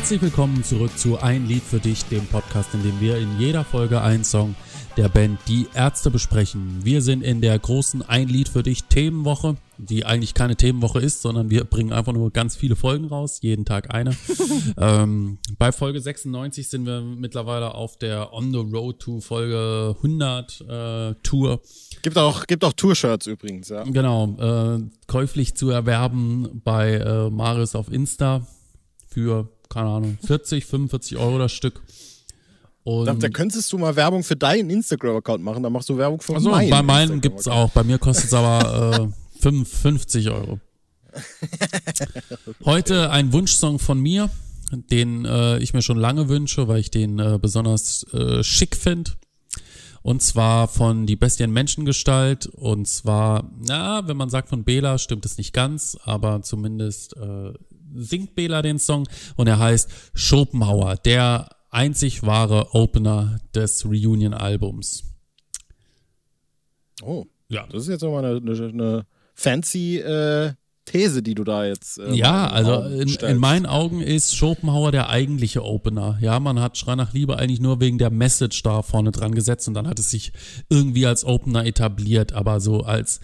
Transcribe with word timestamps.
Herzlich 0.00 0.22
willkommen 0.22 0.64
zurück 0.64 0.96
zu 0.96 1.20
Ein 1.20 1.46
Lied 1.46 1.62
für 1.62 1.78
dich, 1.78 2.06
dem 2.06 2.24
Podcast, 2.24 2.72
in 2.72 2.82
dem 2.82 2.98
wir 3.00 3.18
in 3.18 3.38
jeder 3.38 3.64
Folge 3.64 4.00
einen 4.00 4.24
Song 4.24 4.56
der 4.96 5.10
Band 5.10 5.38
Die 5.46 5.66
Ärzte 5.74 6.10
besprechen. 6.10 6.78
Wir 6.82 7.02
sind 7.02 7.22
in 7.22 7.42
der 7.42 7.58
großen 7.58 8.00
Ein 8.00 8.26
Lied 8.26 8.48
für 8.48 8.62
dich 8.62 8.84
Themenwoche, 8.84 9.58
die 9.76 10.06
eigentlich 10.06 10.32
keine 10.32 10.56
Themenwoche 10.56 11.00
ist, 11.00 11.20
sondern 11.20 11.50
wir 11.50 11.64
bringen 11.64 11.92
einfach 11.92 12.14
nur 12.14 12.30
ganz 12.30 12.56
viele 12.56 12.76
Folgen 12.76 13.08
raus, 13.08 13.40
jeden 13.42 13.66
Tag 13.66 13.92
eine. 13.92 14.16
ähm, 14.78 15.36
bei 15.58 15.70
Folge 15.70 16.00
96 16.00 16.70
sind 16.70 16.86
wir 16.86 17.02
mittlerweile 17.02 17.74
auf 17.74 17.98
der 17.98 18.32
On 18.32 18.50
the 18.52 18.74
Road 18.74 19.00
to 19.00 19.20
Folge 19.20 19.96
100 19.98 20.60
äh, 20.62 21.14
Tour. 21.22 21.60
Gibt 22.00 22.16
auch, 22.16 22.46
gibt 22.46 22.64
auch 22.64 22.72
Tour-Shirts 22.72 23.26
übrigens, 23.26 23.68
ja. 23.68 23.84
Genau, 23.84 24.34
äh, 24.38 24.80
käuflich 25.06 25.56
zu 25.56 25.68
erwerben 25.68 26.62
bei 26.64 26.94
äh, 26.94 27.28
Marius 27.28 27.74
auf 27.74 27.92
Insta 27.92 28.46
für, 29.08 29.50
keine 29.70 29.88
Ahnung, 29.88 30.18
40, 30.26 30.66
45 30.66 31.16
Euro 31.16 31.38
das 31.38 31.52
Stück. 31.52 31.80
Und 32.82 33.06
da, 33.06 33.14
da 33.14 33.28
könntest 33.28 33.72
du 33.72 33.78
mal 33.78 33.94
Werbung 33.96 34.22
für 34.22 34.36
deinen 34.36 34.68
Instagram-Account 34.68 35.42
machen, 35.42 35.62
dann 35.62 35.72
machst 35.72 35.88
du 35.88 35.96
Werbung 35.96 36.20
für 36.20 36.34
also, 36.34 36.50
meinen. 36.50 36.70
Bei 36.70 36.82
meinen 36.82 37.20
gibt 37.20 37.40
es 37.40 37.48
auch, 37.48 37.70
bei 37.70 37.84
mir 37.84 37.98
kostet 37.98 38.26
es 38.26 38.34
aber 38.34 39.10
äh, 39.40 39.64
50 39.64 40.30
Euro. 40.30 40.60
Heute 42.64 43.10
ein 43.10 43.32
Wunschsong 43.32 43.78
von 43.78 44.00
mir, 44.00 44.30
den 44.72 45.24
äh, 45.24 45.58
ich 45.58 45.74
mir 45.74 45.82
schon 45.82 45.98
lange 45.98 46.28
wünsche, 46.28 46.68
weil 46.68 46.80
ich 46.80 46.90
den 46.90 47.18
äh, 47.18 47.38
besonders 47.40 48.04
äh, 48.12 48.42
schick 48.42 48.76
finde. 48.76 49.12
Und 50.02 50.22
zwar 50.22 50.68
von 50.68 51.06
Die 51.06 51.16
Bestien 51.16 51.50
Menschengestalt. 51.50 52.46
Und 52.46 52.88
zwar, 52.88 53.50
na, 53.58 54.06
wenn 54.08 54.16
man 54.16 54.30
sagt 54.30 54.48
von 54.48 54.64
Bela, 54.64 54.98
stimmt 54.98 55.26
es 55.26 55.36
nicht 55.36 55.52
ganz, 55.52 55.98
aber 56.04 56.42
zumindest 56.42 57.16
äh, 57.16 57.52
singt 57.94 58.34
Bela 58.34 58.62
den 58.62 58.78
Song. 58.78 59.08
Und 59.36 59.46
er 59.46 59.58
heißt 59.58 59.90
Schopenhauer, 60.14 60.96
der 60.96 61.48
einzig 61.70 62.22
wahre 62.24 62.74
Opener 62.74 63.38
des 63.54 63.84
Reunion-Albums. 63.84 65.04
Oh, 67.02 67.26
ja. 67.48 67.66
Das 67.70 67.82
ist 67.82 67.88
jetzt 67.88 68.04
aber 68.04 68.18
eine, 68.18 68.36
eine, 68.36 68.68
eine 68.68 69.06
fancy 69.34 69.98
äh, 69.98 70.52
These, 70.90 71.22
die 71.22 71.34
du 71.34 71.44
da 71.44 71.64
jetzt. 71.64 71.98
Äh, 71.98 72.14
ja, 72.14 72.48
also 72.48 72.82
in, 72.82 73.08
in, 73.08 73.38
meinen 73.38 73.66
Augen 73.66 74.00
ist 74.00 74.34
Schopenhauer 74.34 74.90
der 74.90 75.08
eigentliche 75.08 75.64
Opener. 75.64 76.18
Ja, 76.20 76.40
man 76.40 76.58
hat 76.58 76.78
Schrei 76.78 76.96
nach 76.96 77.12
Liebe 77.12 77.38
eigentlich 77.38 77.60
nur 77.60 77.80
wegen 77.80 77.98
der 77.98 78.10
Message 78.10 78.62
da 78.62 78.82
vorne 78.82 79.12
dran 79.12 79.34
gesetzt 79.34 79.68
und 79.68 79.74
dann 79.74 79.86
hat 79.86 79.98
es 79.98 80.10
sich 80.10 80.32
irgendwie 80.68 81.06
als 81.06 81.24
Opener 81.24 81.64
etabliert, 81.64 82.32
aber 82.32 82.60
so 82.60 82.80
als 82.80 83.20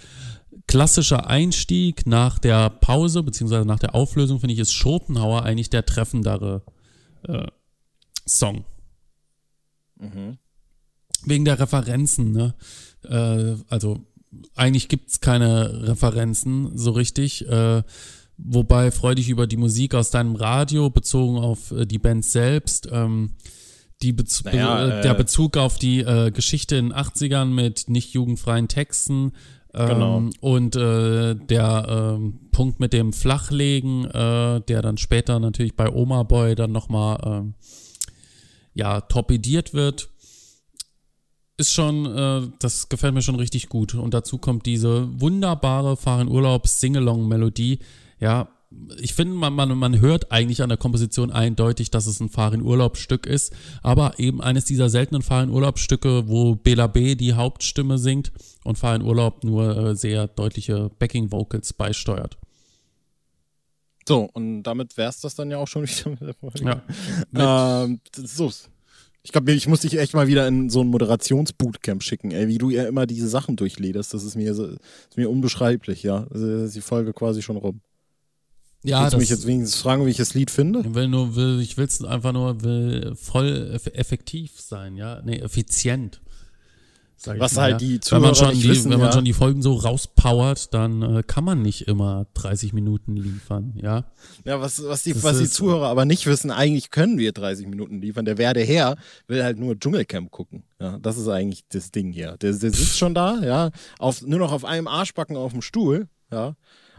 klassischer 0.67 1.29
Einstieg 1.29 2.07
nach 2.07 2.39
der 2.39 2.71
Pause 2.71 3.23
beziehungsweise 3.23 3.67
nach 3.67 3.79
der 3.79 3.95
Auflösung 3.95 4.41
finde 4.41 4.55
ich 4.55 4.61
ist 4.61 4.73
Schopenhauer 4.73 5.43
eigentlich 5.43 5.71
der 5.71 5.87
treffendere 5.87 6.63
äh, 7.27 7.47
Song. 8.27 8.65
Mhm. 9.99 10.39
Wegen 11.25 11.45
der 11.45 11.59
Referenzen, 11.59 12.33
ne? 12.33 12.55
Äh, 13.05 13.57
also 13.69 14.05
eigentlich 14.55 14.89
gibt's 14.89 15.21
keine 15.21 15.89
Referenzen 15.89 16.77
so 16.77 16.91
richtig. 16.91 17.47
Äh, 17.49 17.83
wobei 18.37 18.91
freu 18.91 19.15
dich 19.15 19.29
über 19.29 19.47
die 19.47 19.57
Musik 19.57 19.95
aus 19.95 20.11
deinem 20.11 20.37
Radio, 20.37 20.91
bezogen 20.91 21.39
auf 21.39 21.71
äh, 21.71 21.87
die 21.87 21.99
Band 21.99 22.25
selbst. 22.25 22.89
Ähm, 22.91 23.35
die 24.03 24.13
Bez 24.13 24.45
naja, 24.45 24.99
äh, 24.99 25.03
der 25.03 25.15
Bezug 25.15 25.57
auf 25.57 25.79
die 25.79 26.01
äh, 26.01 26.31
Geschichte 26.31 26.77
in 26.77 26.91
den 26.91 26.99
80ern 26.99 27.47
mit 27.47 27.89
nicht 27.89 28.13
jugendfreien 28.13 28.69
Texten. 28.69 29.33
Ähm, 29.77 29.89
genau. 29.89 30.31
Und 30.41 30.75
äh, 30.75 31.35
der 31.35 32.19
äh, 32.19 32.33
Punkt 32.51 32.81
mit 32.81 32.93
dem 32.95 33.13
Flachlegen, 33.13 34.07
äh, 34.07 34.61
der 34.63 34.83
dann 34.83 34.97
später 34.97 35.39
natürlich 35.39 35.77
bei 35.77 35.91
Oma 35.93 36.23
Boy 36.23 36.55
dann 36.55 36.73
nochmal 36.73 37.19
äh, 37.23 37.67
ja, 38.75 39.03
torpediert 39.03 39.75
wird, 39.75 40.09
ist 41.59 41.73
schon, 41.73 42.07
äh, 42.07 42.49
das 42.59 42.89
gefällt 42.89 43.15
mir 43.15 43.23
schon 43.23 43.37
richtig 43.37 43.69
gut. 43.69 43.95
Und 43.95 44.15
dazu 44.15 44.39
kommt 44.39 44.65
diese 44.67 45.09
wunderbare 45.21 45.97
Fahren 45.97 46.29
Urlaub 46.29 46.67
Singalong-Melodie. 46.67 47.81
Ja, 48.19 48.49
ich 48.99 49.15
finde, 49.15 49.35
man, 49.35 49.53
man, 49.53 49.77
man 49.79 50.01
hört 50.01 50.33
eigentlich 50.33 50.63
an 50.63 50.69
der 50.69 50.79
Komposition 50.79 51.31
eindeutig, 51.31 51.91
dass 51.91 52.07
es 52.07 52.21
ein 52.21 52.29
Fahren 52.29 52.63
Urlaub 52.63 52.97
Stück 52.97 53.27
ist, 53.27 53.55
aber 53.83 54.19
eben 54.19 54.41
eines 54.41 54.65
dieser 54.65 54.89
seltenen 54.89 55.23
Fahren 55.23 55.51
Urlaub 55.51 55.79
Stücke, 55.79 56.29
wo 56.29 56.57
Bela 56.57 56.87
B 56.87 57.15
die 57.15 57.35
Hauptstimme 57.35 57.99
singt 57.99 58.33
und 58.65 58.77
Fahren 58.77 59.03
Urlaub 59.03 59.45
nur 59.45 59.77
äh, 59.77 59.95
sehr 59.95 60.27
deutliche 60.27 60.91
Backing 60.99 61.31
Vocals 61.31 61.73
beisteuert. 61.73 62.39
So, 64.09 64.29
und 64.33 64.63
damit 64.63 64.97
wäre 64.97 65.11
es 65.11 65.21
das 65.21 65.35
dann 65.35 65.51
ja 65.51 65.59
auch 65.59 65.69
schon 65.69 65.83
wieder 65.89 66.11
mit 66.11 66.21
der 66.21 66.35
Folge. 66.35 66.83
Ja. 67.35 67.85
Ähm, 67.85 68.01
so. 68.15 68.53
Ich 69.23 69.33
glaube, 69.33 69.51
ich 69.51 69.67
muss 69.67 69.81
dich 69.81 69.99
echt 69.99 70.15
mal 70.15 70.29
wieder 70.29 70.47
in 70.47 70.71
so 70.71 70.83
ein 70.83 70.87
Moderationsbootcamp 70.87 72.05
schicken, 72.05 72.31
ey, 72.31 72.47
wie 72.47 72.59
du 72.59 72.71
ja 72.71 72.87
immer 72.87 73.07
diese 73.07 73.29
Sachen 73.29 73.57
durchlederst. 73.57 74.15
Das 74.15 74.23
ist 74.23 74.37
mir, 74.37 74.55
so, 74.55 74.67
ist 74.67 75.17
mir 75.17 75.29
unbeschreiblich, 75.29 76.05
ja. 76.05 76.29
Also 76.31 76.47
ist 76.47 76.77
die 76.77 76.81
Folge 76.81 77.13
quasi 77.13 77.43
schon 77.43 77.57
rum. 77.57 77.81
Ja, 78.83 79.03
Willst 79.03 79.15
du 79.15 79.19
mich 79.19 79.31
jetzt 79.31 79.47
wenigstens 79.47 79.81
fragen, 79.81 80.07
wie 80.07 80.11
ich 80.11 80.17
das 80.17 80.35
Lied 80.35 80.51
finde? 80.51 80.81
Ich 80.81 80.95
will 80.95 81.09
nur, 81.09 81.35
will, 81.35 81.61
ich 81.61 81.77
will 81.77 81.87
es 81.87 82.05
einfach 82.05 82.33
nur 82.33 82.63
will 82.63 83.15
voll 83.17 83.77
effektiv 83.95 84.61
sein, 84.61 84.97
ja. 84.97 85.21
Nee, 85.23 85.39
effizient. 85.39 86.21
Was 87.25 87.55
mal, 87.55 87.63
halt 87.63 87.81
die 87.81 87.99
Zuhörer 87.99 88.23
wenn 88.23 88.29
man 88.29 88.35
schon 88.35 88.55
die, 88.55 88.69
wissen, 88.69 88.91
Wenn 88.91 89.01
man 89.01 89.13
schon 89.13 89.25
die 89.25 89.33
Folgen 89.33 89.63
so 89.63 89.75
rauspowert, 89.75 90.73
dann 90.75 91.03
äh, 91.03 91.23
kann 91.27 91.45
man 91.45 91.63
nicht 91.63 91.89
immer 91.89 92.27
30 92.35 92.73
Minuten 92.73 93.17
liefern, 93.17 93.73
ja. 93.77 94.05
Ja, 94.45 94.61
was, 94.61 94.85
was, 94.85 95.03
die, 95.03 95.21
was 95.23 95.39
die 95.39 95.49
Zuhörer 95.49 95.87
aber 95.87 96.05
nicht 96.05 96.27
wissen, 96.27 96.51
eigentlich 96.51 96.91
können 96.91 97.19
wir 97.19 97.33
30 97.33 97.67
Minuten 97.67 98.01
liefern. 98.01 98.27
Der 98.27 98.39
werde 98.39 98.61
her 98.61 98.97
will 99.27 99.43
halt 99.43 99.59
nur 99.59 99.79
Dschungelcamp 99.79 100.31
gucken. 100.31 100.65
Ja, 100.81 100.99
das 100.99 101.17
ist 101.17 101.29
eigentlich 101.29 101.65
das 101.71 101.91
Ding 101.91 102.13
hier. 102.13 102.37
Der, 102.37 102.53
der 102.53 102.71
sitzt 102.71 102.99
schon 102.99 103.15
da, 103.15 103.41
ja, 103.43 103.71
auf, 103.99 104.23
nur 104.23 104.39
noch 104.39 104.53
auf 104.53 104.65
einem 104.65 104.87
Arschbacken 104.87 105.37
auf 105.37 105.53
dem 105.53 105.63
Stuhl, 105.63 106.09
ja. 106.31 106.55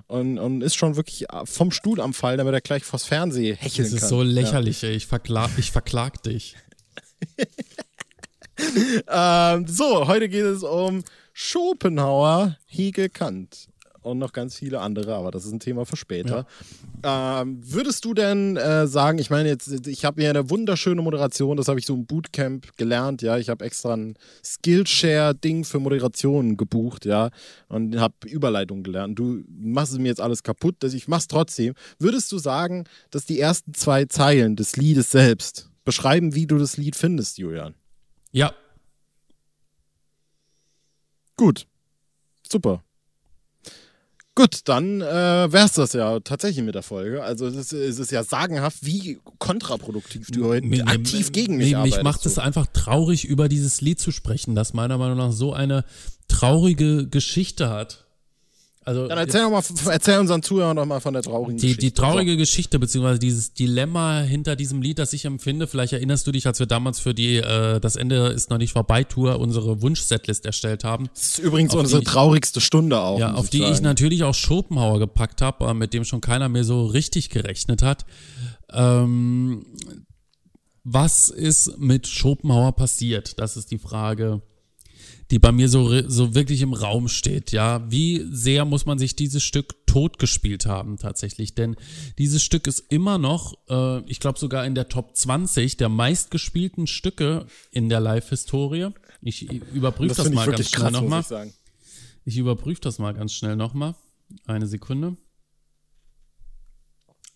Und, 0.07 0.39
und 0.39 0.61
ist 0.61 0.75
schon 0.75 0.95
wirklich 0.95 1.25
vom 1.43 1.71
Stuhl 1.71 1.99
am 1.99 2.13
Fall, 2.13 2.37
damit 2.37 2.53
er 2.53 2.61
gleich 2.61 2.85
vors 2.85 3.03
Fernsehen 3.03 3.57
hecheln 3.57 3.85
kann. 3.85 3.93
Das 3.93 4.03
ist 4.03 4.09
so 4.09 4.23
lächerlich, 4.23 4.81
ja. 4.81 4.89
ey. 4.89 4.95
Ich 4.95 5.05
verklag, 5.05 5.49
ich 5.57 5.71
verklag 5.71 6.23
dich. 6.23 6.55
ähm, 9.09 9.67
so, 9.67 10.07
heute 10.07 10.29
geht 10.29 10.45
es 10.45 10.63
um 10.63 11.03
Schopenhauer, 11.33 12.57
Hegel, 12.65 13.09
Kant 13.09 13.67
und 14.07 14.17
noch 14.17 14.33
ganz 14.33 14.55
viele 14.55 14.79
andere, 14.79 15.15
aber 15.15 15.31
das 15.31 15.45
ist 15.45 15.51
ein 15.51 15.59
Thema 15.59 15.85
für 15.85 15.97
später. 15.97 16.45
Ja. 17.03 17.41
Ähm, 17.41 17.59
würdest 17.61 18.05
du 18.05 18.13
denn 18.13 18.57
äh, 18.57 18.87
sagen, 18.87 19.19
ich 19.19 19.29
meine 19.29 19.49
jetzt, 19.49 19.87
ich 19.87 20.05
habe 20.05 20.21
mir 20.21 20.29
eine 20.29 20.49
wunderschöne 20.49 21.01
Moderation, 21.01 21.57
das 21.57 21.67
habe 21.67 21.79
ich 21.79 21.85
so 21.85 21.93
im 21.93 22.05
Bootcamp 22.05 22.75
gelernt, 22.77 23.21
ja, 23.21 23.37
ich 23.37 23.49
habe 23.49 23.65
extra 23.65 23.93
ein 23.93 24.15
Skillshare-Ding 24.43 25.63
für 25.63 25.79
Moderationen 25.79 26.57
gebucht, 26.57 27.05
ja, 27.05 27.29
und 27.67 27.99
habe 27.99 28.15
Überleitung 28.25 28.83
gelernt. 28.83 29.17
Du 29.19 29.43
machst 29.47 29.93
es 29.93 29.99
mir 29.99 30.07
jetzt 30.07 30.21
alles 30.21 30.43
kaputt, 30.43 30.77
dass 30.79 30.93
ich 30.93 31.07
mach's 31.07 31.27
trotzdem. 31.27 31.73
Würdest 31.99 32.31
du 32.31 32.37
sagen, 32.37 32.85
dass 33.11 33.25
die 33.25 33.39
ersten 33.39 33.73
zwei 33.73 34.05
Zeilen 34.05 34.55
des 34.55 34.75
Liedes 34.75 35.11
selbst 35.11 35.69
beschreiben, 35.85 36.35
wie 36.35 36.47
du 36.47 36.57
das 36.57 36.77
Lied 36.77 36.95
findest, 36.95 37.37
Julian? 37.37 37.75
Ja. 38.31 38.53
Gut. 41.37 41.67
Super. 42.49 42.83
Gut, 44.37 44.59
dann 44.65 45.01
äh, 45.01 45.51
wär's 45.51 45.73
das 45.73 45.93
ja 45.93 46.19
tatsächlich 46.19 46.63
mit 46.63 46.75
der 46.75 46.83
Folge. 46.83 47.23
Also 47.23 47.47
es 47.47 47.55
ist, 47.55 47.73
es 47.73 47.97
ist 47.97 48.11
ja 48.11 48.23
sagenhaft, 48.23 48.85
wie 48.85 49.19
kontraproduktiv 49.39 50.27
du 50.27 50.45
heute 50.45 50.67
mir, 50.67 50.87
aktiv 50.87 51.31
gegen 51.31 51.57
mich, 51.57 51.69
mich 51.69 51.75
arbeitest. 51.75 51.97
Mich 51.97 52.03
macht 52.03 52.25
es 52.27 52.37
einfach 52.37 52.67
traurig, 52.67 53.25
über 53.25 53.49
dieses 53.49 53.81
Lied 53.81 53.99
zu 53.99 54.11
sprechen, 54.11 54.53
das 54.53 54.75
meiner 54.75 54.99
Meinung 54.99 55.17
nach 55.17 55.31
so 55.31 55.53
eine 55.53 55.85
traurige 56.27 57.07
Geschichte 57.07 57.69
hat. 57.69 58.05
Also, 58.87 59.05
Dann 59.09 59.17
erzähl, 59.17 59.49
mal, 59.49 59.61
erzähl 59.89 60.17
unseren 60.17 60.41
Zuhörern 60.41 60.77
doch 60.77 60.85
mal 60.85 61.01
von 61.01 61.13
der 61.13 61.21
traurigen 61.21 61.57
die, 61.57 61.67
Geschichte. 61.67 61.81
Die 61.81 61.91
traurige. 61.91 62.37
Geschichte, 62.37 62.79
beziehungsweise 62.79 63.19
dieses 63.19 63.51
Dilemma 63.51 64.21
hinter 64.21 64.55
diesem 64.55 64.81
Lied, 64.81 64.97
das 64.97 65.11
ich 65.11 65.25
empfinde. 65.25 65.67
Vielleicht 65.67 65.91
erinnerst 65.91 66.25
du 66.25 66.31
dich, 66.31 66.47
als 66.47 66.59
wir 66.59 66.67
damals 66.67 67.01
für 67.01 67.13
die 67.13 67.35
äh, 67.35 67.81
Das 67.81 67.97
Ende 67.97 68.27
ist 68.27 68.49
noch 68.49 68.57
nicht 68.57 68.71
vorbei 68.71 69.03
Tour 69.03 69.41
unsere 69.41 69.81
Wunsch-Setlist 69.81 70.45
erstellt 70.45 70.85
haben. 70.85 71.09
Das 71.13 71.23
ist 71.23 71.39
übrigens 71.39 71.75
unsere 71.75 72.01
ich, 72.01 72.07
traurigste 72.07 72.61
Stunde 72.61 72.97
auch. 72.97 73.19
Ja, 73.19 73.33
auf 73.33 73.49
die 73.49 73.59
sagen. 73.59 73.73
ich 73.73 73.81
natürlich 73.81 74.23
auch 74.23 74.33
Schopenhauer 74.33 74.99
gepackt 74.99 75.41
habe, 75.41 75.73
mit 75.73 75.93
dem 75.93 76.05
schon 76.05 76.21
keiner 76.21 76.47
mehr 76.47 76.63
so 76.63 76.85
richtig 76.85 77.29
gerechnet 77.29 77.81
hat. 77.81 78.05
Ähm, 78.71 79.65
was 80.85 81.27
ist 81.27 81.77
mit 81.77 82.07
Schopenhauer 82.07 82.71
passiert? 82.71 83.37
Das 83.37 83.57
ist 83.57 83.69
die 83.69 83.79
Frage 83.79 84.41
die 85.31 85.39
bei 85.39 85.51
mir 85.51 85.69
so, 85.69 86.07
so 86.09 86.35
wirklich 86.35 86.61
im 86.61 86.73
Raum 86.73 87.07
steht. 87.07 87.51
Ja, 87.51 87.89
wie 87.91 88.25
sehr 88.31 88.65
muss 88.65 88.85
man 88.85 88.97
sich 88.97 89.15
dieses 89.15 89.43
Stück 89.43 89.75
totgespielt 89.85 90.65
haben 90.65 90.97
tatsächlich? 90.97 91.53
Denn 91.53 91.75
dieses 92.17 92.43
Stück 92.43 92.67
ist 92.67 92.79
immer 92.89 93.17
noch, 93.17 93.57
äh, 93.69 93.99
ich 94.09 94.19
glaube 94.19 94.39
sogar 94.39 94.65
in 94.65 94.75
der 94.75 94.89
Top 94.89 95.15
20 95.15 95.77
der 95.77 95.89
meistgespielten 95.89 96.87
Stücke 96.87 97.47
in 97.71 97.89
der 97.89 97.99
Live-Historie. 97.99 98.89
Ich 99.21 99.49
überprüfe 99.73 100.15
das, 100.15 100.25
das 100.25 100.33
mal 100.33 100.47
ganz 100.49 100.69
schnell 100.69 100.91
nochmal. 100.91 101.23
Ich, 102.25 102.33
ich 102.33 102.37
überprüfe 102.37 102.81
das 102.81 102.99
mal 102.99 103.13
ganz 103.13 103.33
schnell 103.33 103.55
nochmal. 103.55 103.95
Eine 104.45 104.67
Sekunde. 104.67 105.17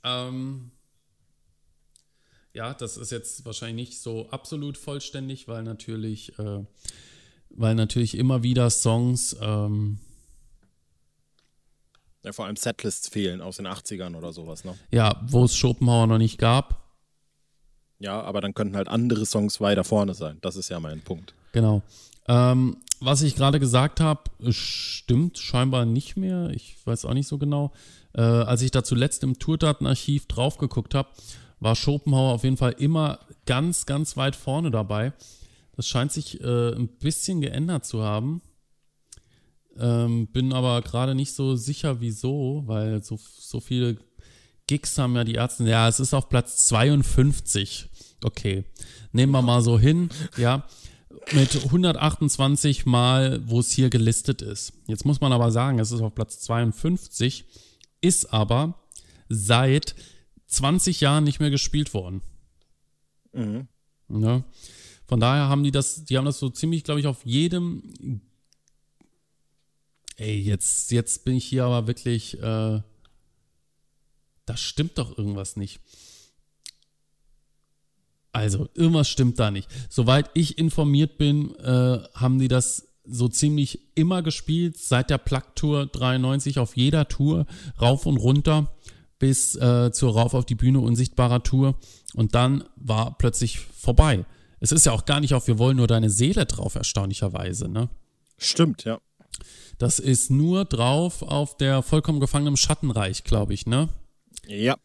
Ähm, 0.03 0.71
Ja, 2.53 2.73
das 2.73 2.97
ist 2.97 3.11
jetzt 3.11 3.45
wahrscheinlich 3.45 3.89
nicht 3.89 4.01
so 4.01 4.29
absolut 4.29 4.77
vollständig, 4.77 5.47
weil 5.47 5.63
natürlich, 5.63 6.37
äh, 6.37 6.65
weil 7.55 7.75
natürlich 7.75 8.17
immer 8.17 8.43
wieder 8.43 8.69
Songs. 8.69 9.35
Ähm, 9.41 9.99
ja, 12.23 12.33
vor 12.33 12.45
allem 12.45 12.55
Setlists 12.55 13.09
fehlen 13.09 13.41
aus 13.41 13.57
den 13.57 13.67
80ern 13.67 14.15
oder 14.15 14.31
sowas, 14.31 14.63
ne? 14.63 14.77
Ja, 14.91 15.21
wo 15.27 15.43
es 15.43 15.55
Schopenhauer 15.55 16.07
noch 16.07 16.17
nicht 16.19 16.37
gab. 16.37 16.81
Ja, 17.99 18.21
aber 18.21 18.41
dann 18.41 18.53
könnten 18.53 18.75
halt 18.75 18.87
andere 18.87 19.25
Songs 19.25 19.61
weiter 19.61 19.83
vorne 19.83 20.13
sein. 20.13 20.37
Das 20.41 20.55
ist 20.55 20.69
ja 20.69 20.79
mein 20.79 21.01
Punkt. 21.01 21.33
Genau. 21.51 21.81
Ähm, 22.27 22.77
was 22.99 23.23
ich 23.23 23.35
gerade 23.35 23.59
gesagt 23.59 23.99
habe, 23.99 24.21
stimmt 24.51 25.37
scheinbar 25.37 25.85
nicht 25.85 26.17
mehr. 26.17 26.49
Ich 26.51 26.77
weiß 26.85 27.05
auch 27.05 27.13
nicht 27.13 27.27
so 27.27 27.37
genau. 27.37 27.71
Äh, 28.13 28.21
als 28.21 28.61
ich 28.61 28.71
da 28.71 28.83
zuletzt 28.83 29.23
im 29.23 29.39
Tourdatenarchiv 29.39 30.27
drauf 30.27 30.57
geguckt 30.57 30.93
habe, 30.93 31.09
war 31.59 31.75
Schopenhauer 31.75 32.33
auf 32.33 32.43
jeden 32.43 32.57
Fall 32.57 32.75
immer 32.77 33.19
ganz, 33.45 33.85
ganz 33.85 34.17
weit 34.17 34.35
vorne 34.35 34.71
dabei. 34.71 35.13
Das 35.75 35.87
scheint 35.87 36.11
sich 36.11 36.41
äh, 36.41 36.73
ein 36.75 36.87
bisschen 36.87 37.41
geändert 37.41 37.85
zu 37.85 38.03
haben. 38.03 38.41
Ähm, 39.77 40.27
bin 40.27 40.53
aber 40.53 40.81
gerade 40.81 41.15
nicht 41.15 41.33
so 41.33 41.55
sicher, 41.55 42.01
wieso, 42.01 42.63
weil 42.65 43.03
so, 43.03 43.17
so 43.17 43.59
viele 43.59 43.97
Gigs 44.67 44.97
haben 44.97 45.15
ja 45.15 45.23
die 45.23 45.35
Ärzte. 45.35 45.63
Ja, 45.67 45.87
es 45.87 45.99
ist 45.99 46.13
auf 46.13 46.29
Platz 46.29 46.65
52. 46.67 47.89
Okay. 48.23 48.65
Nehmen 49.11 49.31
wir 49.31 49.41
mal 49.41 49.61
so 49.61 49.79
hin, 49.79 50.09
ja. 50.37 50.65
Mit 51.33 51.55
128 51.55 52.85
Mal, 52.85 53.41
wo 53.45 53.59
es 53.59 53.71
hier 53.71 53.89
gelistet 53.89 54.41
ist. 54.41 54.73
Jetzt 54.87 55.05
muss 55.05 55.21
man 55.21 55.33
aber 55.33 55.51
sagen, 55.51 55.79
es 55.79 55.91
ist 55.91 56.01
auf 56.01 56.15
Platz 56.15 56.39
52, 56.39 57.45
ist 58.01 58.33
aber 58.33 58.75
seit 59.29 59.95
20 60.47 61.01
Jahren 61.01 61.23
nicht 61.23 61.39
mehr 61.39 61.49
gespielt 61.49 61.93
worden. 61.93 62.21
Mhm. 63.33 63.67
Ja. 64.09 64.43
Von 65.11 65.19
daher 65.19 65.49
haben 65.49 65.65
die 65.65 65.71
das, 65.71 66.05
die 66.05 66.17
haben 66.17 66.23
das 66.23 66.39
so 66.39 66.49
ziemlich, 66.49 66.85
glaube 66.85 67.01
ich, 67.01 67.05
auf 67.05 67.25
jedem. 67.25 68.21
Ey, 70.15 70.39
jetzt, 70.39 70.89
jetzt 70.93 71.25
bin 71.25 71.35
ich 71.35 71.43
hier 71.43 71.65
aber 71.65 71.85
wirklich. 71.85 72.39
Äh, 72.39 72.81
da 74.45 74.55
stimmt 74.55 74.97
doch 74.97 75.17
irgendwas 75.17 75.57
nicht. 75.57 75.81
Also, 78.31 78.69
irgendwas 78.73 79.09
stimmt 79.09 79.37
da 79.37 79.51
nicht. 79.51 79.67
Soweit 79.89 80.31
ich 80.33 80.57
informiert 80.57 81.17
bin, 81.17 81.55
äh, 81.55 81.99
haben 82.13 82.39
die 82.39 82.47
das 82.47 82.87
so 83.03 83.27
ziemlich 83.27 83.81
immer 83.95 84.21
gespielt, 84.21 84.77
seit 84.77 85.09
der 85.09 85.17
Plug 85.17 85.43
Tour 85.55 85.87
93 85.87 86.57
auf 86.57 86.77
jeder 86.77 87.09
Tour, 87.09 87.47
rauf 87.81 88.05
und 88.05 88.15
runter 88.15 88.73
bis 89.19 89.57
äh, 89.57 89.91
zur 89.91 90.13
Rauf 90.13 90.33
auf 90.33 90.45
die 90.45 90.55
Bühne 90.55 90.79
unsichtbarer 90.79 91.43
Tour 91.43 91.75
und 92.13 92.33
dann 92.33 92.63
war 92.77 93.17
plötzlich 93.17 93.59
vorbei. 93.59 94.25
Es 94.61 94.71
ist 94.71 94.85
ja 94.85 94.93
auch 94.93 95.05
gar 95.05 95.19
nicht 95.19 95.33
auf 95.33 95.47
Wir 95.47 95.57
wollen 95.57 95.75
nur 95.77 95.87
deine 95.87 96.09
Seele 96.09 96.45
drauf, 96.45 96.75
erstaunlicherweise, 96.75 97.67
ne? 97.67 97.89
Stimmt, 98.37 98.85
ja. 98.85 99.01
Das 99.77 99.97
ist 99.97 100.29
nur 100.29 100.65
drauf 100.65 101.23
auf 101.23 101.57
der 101.57 101.81
vollkommen 101.81 102.19
gefangenen 102.19 102.55
Schattenreich, 102.55 103.23
glaube 103.23 103.53
ich, 103.53 103.65
ne? 103.65 103.89
Ja. 104.47 104.77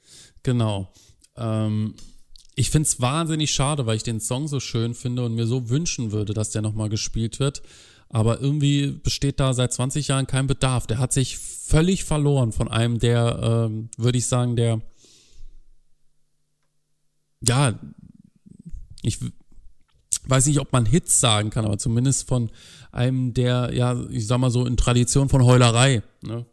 Genau. 0.42 0.92
Ähm, 1.36 1.94
ich 2.54 2.70
finde 2.70 2.86
es 2.86 3.00
wahnsinnig 3.00 3.52
schade, 3.52 3.84
weil 3.84 3.96
ich 3.96 4.02
den 4.02 4.20
Song 4.20 4.48
so 4.48 4.60
schön 4.60 4.94
finde 4.94 5.24
und 5.24 5.34
mir 5.34 5.46
so 5.46 5.68
wünschen 5.68 6.10
würde, 6.10 6.32
dass 6.32 6.50
der 6.50 6.62
nochmal 6.62 6.88
gespielt 6.88 7.38
wird. 7.38 7.62
Aber 8.08 8.40
irgendwie 8.40 8.92
besteht 8.92 9.40
da 9.40 9.52
seit 9.52 9.74
20 9.74 10.08
Jahren 10.08 10.26
kein 10.26 10.46
Bedarf. 10.46 10.86
Der 10.86 10.98
hat 10.98 11.12
sich 11.12 11.36
völlig 11.36 12.04
verloren 12.04 12.52
von 12.52 12.68
einem 12.68 12.98
der, 12.98 13.68
ähm, 13.68 13.90
würde 13.98 14.16
ich 14.16 14.26
sagen, 14.26 14.56
der, 14.56 14.80
ja, 17.42 17.78
ich 19.02 19.18
weiß 20.26 20.46
nicht, 20.46 20.60
ob 20.60 20.72
man 20.72 20.86
Hits 20.86 21.20
sagen 21.20 21.50
kann, 21.50 21.64
aber 21.64 21.78
zumindest 21.78 22.28
von 22.28 22.50
einem 22.92 23.34
der, 23.34 23.70
ja, 23.72 23.98
ich 24.10 24.26
sag 24.26 24.38
mal 24.38 24.50
so 24.50 24.66
in 24.66 24.76
Tradition 24.76 25.28
von 25.28 25.44
Heulerei, 25.44 26.02
ne? 26.22 26.46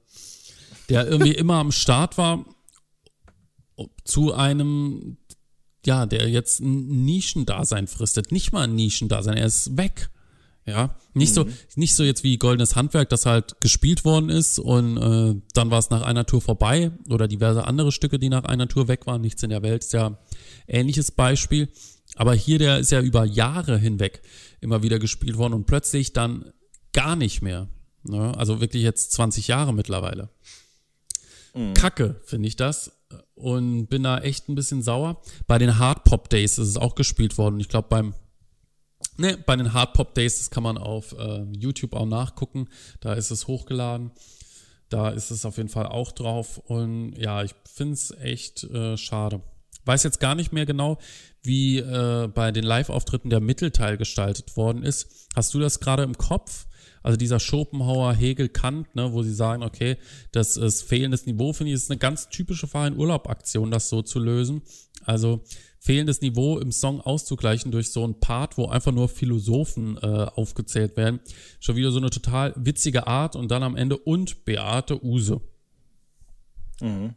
der 0.89 1.07
irgendwie 1.07 1.31
immer 1.35 1.55
am 1.55 1.71
Start 1.71 2.17
war 2.17 2.45
zu 4.03 4.33
einem, 4.33 5.17
ja, 5.85 6.05
der 6.05 6.29
jetzt 6.29 6.59
ein 6.59 7.05
Nischendasein 7.05 7.87
fristet. 7.87 8.31
Nicht 8.31 8.51
mal 8.51 8.63
ein 8.63 8.75
Nischendasein, 8.75 9.37
er 9.37 9.47
ist 9.47 9.77
weg. 9.77 10.09
Ja, 10.65 10.95
nicht 11.13 11.31
mhm. 11.31 11.33
so, 11.33 11.45
nicht 11.75 11.93
so 11.93 12.03
jetzt 12.03 12.23
wie 12.23 12.37
Goldenes 12.37 12.77
Handwerk, 12.77 13.09
das 13.09 13.25
halt 13.25 13.59
gespielt 13.59 14.05
worden 14.05 14.29
ist 14.29 14.59
und 14.59 14.95
äh, 14.95 15.35
dann 15.53 15.71
war 15.71 15.79
es 15.79 15.89
nach 15.89 16.03
einer 16.03 16.25
Tour 16.25 16.39
vorbei 16.39 16.91
oder 17.09 17.27
diverse 17.27 17.67
andere 17.67 17.91
Stücke, 17.91 18.17
die 18.17 18.29
nach 18.29 18.45
einer 18.45 18.69
Tour 18.69 18.87
weg 18.87 19.05
waren. 19.05 19.19
Nichts 19.19 19.43
in 19.43 19.49
der 19.49 19.61
Welt 19.61 19.83
ist 19.83 19.91
ja 19.91 20.17
ähnliches 20.65 21.11
Beispiel. 21.11 21.67
Aber 22.15 22.33
hier, 22.33 22.59
der 22.59 22.79
ist 22.79 22.91
ja 22.91 23.01
über 23.01 23.25
Jahre 23.25 23.77
hinweg 23.77 24.21
immer 24.61 24.83
wieder 24.83 24.99
gespielt 24.99 25.37
worden 25.37 25.53
und 25.53 25.65
plötzlich 25.65 26.13
dann 26.13 26.51
gar 26.91 27.15
nicht 27.15 27.41
mehr. 27.41 27.67
Ne? 28.03 28.37
Also 28.37 28.61
wirklich 28.61 28.83
jetzt 28.83 29.11
20 29.13 29.47
Jahre 29.47 29.73
mittlerweile. 29.73 30.29
Mhm. 31.53 31.73
Kacke, 31.73 32.21
finde 32.25 32.47
ich 32.47 32.55
das. 32.55 32.91
Und 33.35 33.87
bin 33.87 34.03
da 34.03 34.19
echt 34.19 34.49
ein 34.49 34.55
bisschen 34.55 34.81
sauer. 34.81 35.21
Bei 35.47 35.57
den 35.57 35.77
Hard 35.77 36.03
Pop 36.03 36.29
Days 36.29 36.57
ist 36.57 36.69
es 36.69 36.77
auch 36.77 36.95
gespielt 36.95 37.37
worden. 37.37 37.59
Ich 37.59 37.69
glaube, 37.69 37.87
beim 37.89 38.13
Ne, 39.17 39.37
bei 39.37 39.55
den 39.55 39.73
Hard 39.73 39.93
Pop 39.93 40.15
Days, 40.15 40.39
das 40.39 40.49
kann 40.49 40.63
man 40.63 40.77
auf 40.77 41.13
äh, 41.17 41.43
YouTube 41.51 41.93
auch 41.93 42.05
nachgucken. 42.05 42.67
Da 42.99 43.13
ist 43.13 43.29
es 43.29 43.47
hochgeladen. 43.47 44.11
Da 44.89 45.09
ist 45.09 45.29
es 45.29 45.45
auf 45.45 45.57
jeden 45.57 45.69
Fall 45.69 45.85
auch 45.85 46.11
drauf. 46.11 46.57
Und 46.57 47.15
ja, 47.17 47.43
ich 47.43 47.53
finde 47.65 47.93
es 47.93 48.11
echt 48.11 48.63
äh, 48.63 48.97
schade. 48.97 49.41
Weiß 49.85 50.03
jetzt 50.03 50.19
gar 50.19 50.35
nicht 50.35 50.53
mehr 50.53 50.65
genau, 50.65 50.97
wie 51.41 51.79
äh, 51.79 52.27
bei 52.33 52.51
den 52.51 52.63
Live-Auftritten 52.63 53.29
der 53.29 53.41
Mittelteil 53.41 53.97
gestaltet 53.97 54.55
worden 54.55 54.83
ist. 54.83 55.27
Hast 55.35 55.53
du 55.53 55.59
das 55.59 55.79
gerade 55.79 56.03
im 56.03 56.17
Kopf? 56.17 56.67
Also 57.03 57.17
dieser 57.17 57.39
Schopenhauer, 57.41 58.13
Hegel, 58.13 58.47
Kant, 58.47 58.95
ne, 58.95 59.11
wo 59.11 59.23
sie 59.23 59.33
sagen, 59.33 59.61
okay, 59.61 59.97
das 60.31 60.55
ist 60.55 60.83
fehlendes 60.83 61.25
Niveau, 61.25 61.51
finde 61.51 61.71
ich, 61.71 61.75
ist 61.75 61.91
eine 61.91 61.99
ganz 61.99 62.29
typische 62.29 62.65
Fahr-in-Urlaub-Aktion, 62.65 63.71
das 63.71 63.89
so 63.89 64.01
zu 64.01 64.19
lösen. 64.19 64.61
Also 65.03 65.41
fehlendes 65.79 66.21
Niveau 66.21 66.59
im 66.59 66.71
Song 66.71 67.01
auszugleichen 67.01 67.73
durch 67.73 67.91
so 67.91 68.07
ein 68.07 68.21
Part, 68.21 68.57
wo 68.57 68.67
einfach 68.67 68.93
nur 68.93 69.09
Philosophen 69.09 69.97
äh, 69.97 70.07
aufgezählt 70.07 70.95
werden. 70.95 71.19
Schon 71.59 71.75
wieder 71.75 71.91
so 71.91 71.97
eine 71.97 72.09
total 72.09 72.53
witzige 72.55 73.05
Art 73.05 73.35
und 73.35 73.51
dann 73.51 73.63
am 73.63 73.75
Ende 73.75 73.97
und 73.97 74.45
Beate 74.45 75.03
Use. 75.03 75.41
Mhm. 76.79 77.15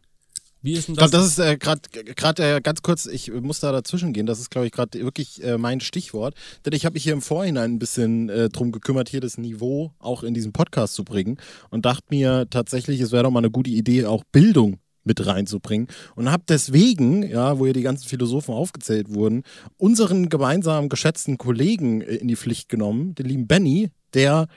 Wie 0.67 0.73
ist 0.73 0.89
denn 0.89 0.95
das? 0.95 1.11
Das 1.11 1.25
ist 1.25 1.39
äh, 1.39 1.57
gerade 1.57 2.55
äh, 2.55 2.59
ganz 2.59 2.81
kurz, 2.81 3.05
ich 3.05 3.31
muss 3.31 3.61
da 3.61 3.71
dazwischen 3.71 4.11
gehen, 4.11 4.25
das 4.25 4.41
ist 4.41 4.49
glaube 4.49 4.67
ich 4.67 4.73
gerade 4.73 4.99
wirklich 4.99 5.41
äh, 5.41 5.57
mein 5.57 5.79
Stichwort, 5.79 6.35
denn 6.65 6.73
ich 6.73 6.83
habe 6.85 6.95
mich 6.95 7.03
hier 7.03 7.13
im 7.13 7.21
Vorhinein 7.21 7.75
ein 7.75 7.79
bisschen 7.79 8.27
äh, 8.27 8.49
drum 8.49 8.73
gekümmert, 8.73 9.07
hier 9.07 9.21
das 9.21 9.37
Niveau 9.37 9.93
auch 9.97 10.23
in 10.23 10.33
diesen 10.33 10.51
Podcast 10.51 10.95
zu 10.95 11.05
bringen. 11.05 11.37
Und 11.69 11.85
dachte 11.85 12.07
mir 12.09 12.47
tatsächlich, 12.49 12.99
es 12.99 13.13
wäre 13.13 13.23
doch 13.23 13.31
mal 13.31 13.39
eine 13.39 13.49
gute 13.49 13.69
Idee, 13.69 14.05
auch 14.07 14.25
Bildung 14.33 14.79
mit 15.05 15.25
reinzubringen. 15.25 15.87
Und 16.15 16.29
habe 16.29 16.43
deswegen, 16.49 17.23
ja, 17.23 17.59
wo 17.59 17.63
hier 17.63 17.71
die 17.73 17.81
ganzen 17.81 18.09
Philosophen 18.09 18.53
aufgezählt 18.53 19.13
wurden, 19.13 19.43
unseren 19.77 20.27
gemeinsamen 20.27 20.89
geschätzten 20.89 21.37
Kollegen 21.37 22.01
äh, 22.01 22.15
in 22.15 22.27
die 22.27 22.35
Pflicht 22.35 22.67
genommen, 22.67 23.15
den 23.15 23.27
lieben 23.27 23.47
Benny, 23.47 23.91
der 24.13 24.47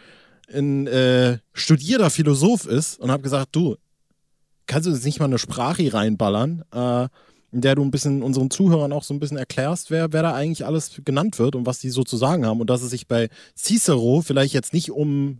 ein 0.52 0.88
äh, 0.88 1.38
studierter 1.52 2.10
Philosoph 2.10 2.66
ist 2.66 2.98
und 2.98 3.12
habe 3.12 3.22
gesagt, 3.22 3.50
du, 3.54 3.76
kannst 4.70 4.86
du 4.86 4.92
jetzt 4.92 5.04
nicht 5.04 5.18
mal 5.18 5.26
eine 5.26 5.38
Sprache 5.38 5.92
reinballern, 5.92 6.62
äh, 6.72 7.08
in 7.52 7.60
der 7.60 7.74
du 7.74 7.82
ein 7.82 7.90
bisschen 7.90 8.22
unseren 8.22 8.50
Zuhörern 8.50 8.92
auch 8.92 9.02
so 9.02 9.12
ein 9.12 9.18
bisschen 9.18 9.36
erklärst, 9.36 9.90
wer, 9.90 10.12
wer 10.12 10.22
da 10.22 10.32
eigentlich 10.32 10.64
alles 10.64 11.02
genannt 11.04 11.40
wird 11.40 11.56
und 11.56 11.66
was 11.66 11.80
die 11.80 11.90
so 11.90 12.04
zu 12.04 12.16
sagen 12.16 12.46
haben 12.46 12.60
und 12.60 12.70
dass 12.70 12.82
es 12.82 12.90
sich 12.90 13.08
bei 13.08 13.28
Cicero 13.56 14.22
vielleicht 14.22 14.54
jetzt 14.54 14.72
nicht 14.72 14.92
um 14.92 15.38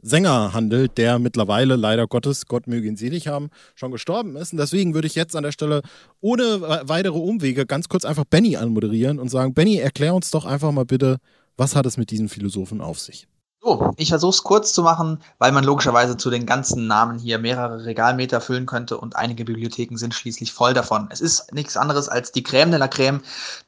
Sänger 0.00 0.54
handelt, 0.54 0.96
der 0.96 1.18
mittlerweile, 1.18 1.76
leider 1.76 2.06
Gottes, 2.06 2.46
Gott 2.46 2.66
möge 2.66 2.88
ihn 2.88 2.96
selig 2.96 3.28
haben, 3.28 3.50
schon 3.74 3.92
gestorben 3.92 4.34
ist. 4.36 4.52
Und 4.52 4.58
deswegen 4.58 4.94
würde 4.94 5.06
ich 5.06 5.14
jetzt 5.14 5.36
an 5.36 5.44
der 5.44 5.52
Stelle 5.52 5.82
ohne 6.20 6.60
weitere 6.62 7.18
Umwege 7.18 7.66
ganz 7.66 7.88
kurz 7.88 8.06
einfach 8.06 8.24
Benny 8.24 8.56
anmoderieren 8.56 9.18
und 9.18 9.28
sagen, 9.28 9.52
Benny, 9.52 9.76
erklär 9.76 10.14
uns 10.14 10.30
doch 10.30 10.46
einfach 10.46 10.72
mal 10.72 10.84
bitte, 10.86 11.18
was 11.56 11.76
hat 11.76 11.84
es 11.84 11.98
mit 11.98 12.10
diesen 12.10 12.28
Philosophen 12.30 12.80
auf 12.80 12.98
sich? 12.98 13.26
So, 13.66 13.94
ich 13.96 14.10
versuche 14.10 14.28
es 14.30 14.42
kurz 14.42 14.74
zu 14.74 14.82
machen, 14.82 15.22
weil 15.38 15.50
man 15.50 15.64
logischerweise 15.64 16.18
zu 16.18 16.28
den 16.28 16.44
ganzen 16.44 16.86
Namen 16.86 17.18
hier 17.18 17.38
mehrere 17.38 17.86
Regalmeter 17.86 18.42
füllen 18.42 18.66
könnte 18.66 18.98
und 18.98 19.16
einige 19.16 19.46
Bibliotheken 19.46 19.96
sind 19.96 20.12
schließlich 20.12 20.52
voll 20.52 20.74
davon. 20.74 21.08
Es 21.10 21.22
ist 21.22 21.50
nichts 21.54 21.78
anderes 21.78 22.10
als 22.10 22.30
die 22.30 22.44
Crème 22.44 22.68
de 22.68 22.78
la 22.78 22.88
Crème 22.88 23.20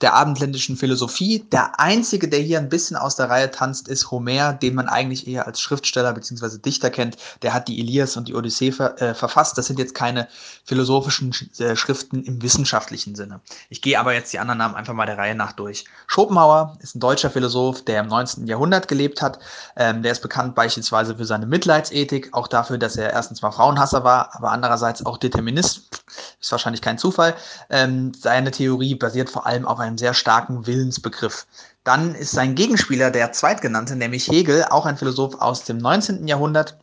der 0.03 0.13
abendländischen 0.13 0.77
Philosophie. 0.77 1.47
Der 1.51 1.81
einzige, 1.81 2.29
der 2.29 2.41
hier 2.41 2.59
ein 2.59 2.69
bisschen 2.69 2.99
aus 2.99 3.17
der 3.17 3.31
Reihe 3.31 3.51
tanzt, 3.51 3.89
ist 3.89 4.11
Homer, 4.11 4.53
den 4.53 4.75
man 4.75 4.87
eigentlich 4.87 5.27
eher 5.27 5.47
als 5.47 5.63
Schriftsteller 5.63 6.13
bzw. 6.13 6.59
Dichter 6.59 6.91
kennt. 6.91 7.17
Der 7.41 7.55
hat 7.55 7.67
die 7.67 7.81
Ilias 7.81 8.19
und 8.19 8.29
die 8.29 8.35
Odyssee 8.35 8.73
ver 8.73 9.01
äh, 9.01 9.15
verfasst. 9.15 9.57
Das 9.57 9.65
sind 9.65 9.79
jetzt 9.79 9.95
keine 9.95 10.29
philosophischen 10.67 11.35
äh, 11.59 11.75
Schriften 11.75 12.23
im 12.23 12.43
wissenschaftlichen 12.43 13.15
Sinne. 13.15 13.41
Ich 13.71 13.81
gehe 13.81 13.99
aber 13.99 14.13
jetzt 14.13 14.31
die 14.35 14.41
anderen 14.41 14.59
Namen 14.59 14.75
einfach 14.75 14.93
mal 14.93 15.07
der 15.07 15.17
Reihe 15.17 15.35
nach 15.35 15.53
durch. 15.53 15.87
Schopenhauer 16.07 16.77
ist 16.83 16.97
ein 16.97 17.01
deutscher 17.01 17.31
Philosoph, 17.31 17.83
der 17.83 18.01
im 18.01 18.09
19. 18.09 18.47
Jahrhundert 18.47 18.89
gelebt 18.89 19.23
hat. 19.23 19.39
Äh, 19.75 19.86
Ähm, 19.87 20.03
der 20.03 20.13
ist 20.13 20.23
bekannt 20.23 20.57
beispielsweise 20.57 21.15
für 21.15 21.25
seine 21.25 21.47
Mitleidsethik, 21.47 22.31
auch 22.33 22.49
dafür, 22.49 22.77
dass 22.77 22.97
er 22.97 23.13
erstens 23.13 23.41
mal 23.41 23.53
Frauenhasser 23.53 24.03
war, 24.03 24.35
aber 24.35 24.51
andererseits 24.51 25.07
auch 25.07 25.17
Determinist. 25.17 26.03
Ist 26.41 26.51
wahrscheinlich 26.51 26.83
kein 26.83 26.99
Zufall. 26.99 27.35
Ähm, 27.71 28.13
seine 28.13 28.51
Theorie 28.51 28.97
basiert 28.97 29.31
vor 29.31 29.47
allem 29.47 29.65
auf 29.65 29.79
einem 29.79 29.97
sehr 29.97 30.13
starken 30.13 30.67
Willensbegriff. 30.67 31.47
Dann 31.85 32.17
ist 32.17 32.33
sein 32.33 32.57
Gegenspieler 32.57 33.13
der 33.13 33.31
zweitgenannte, 33.31 33.95
nämlich 33.95 34.27
Hegel, 34.27 34.65
auch 34.65 34.87
ein 34.87 34.97
Philosoph 34.97 35.41
aus 35.41 35.63
dem 35.63 35.79
19. 35.79 36.27
Jahrhundert, 36.27 36.77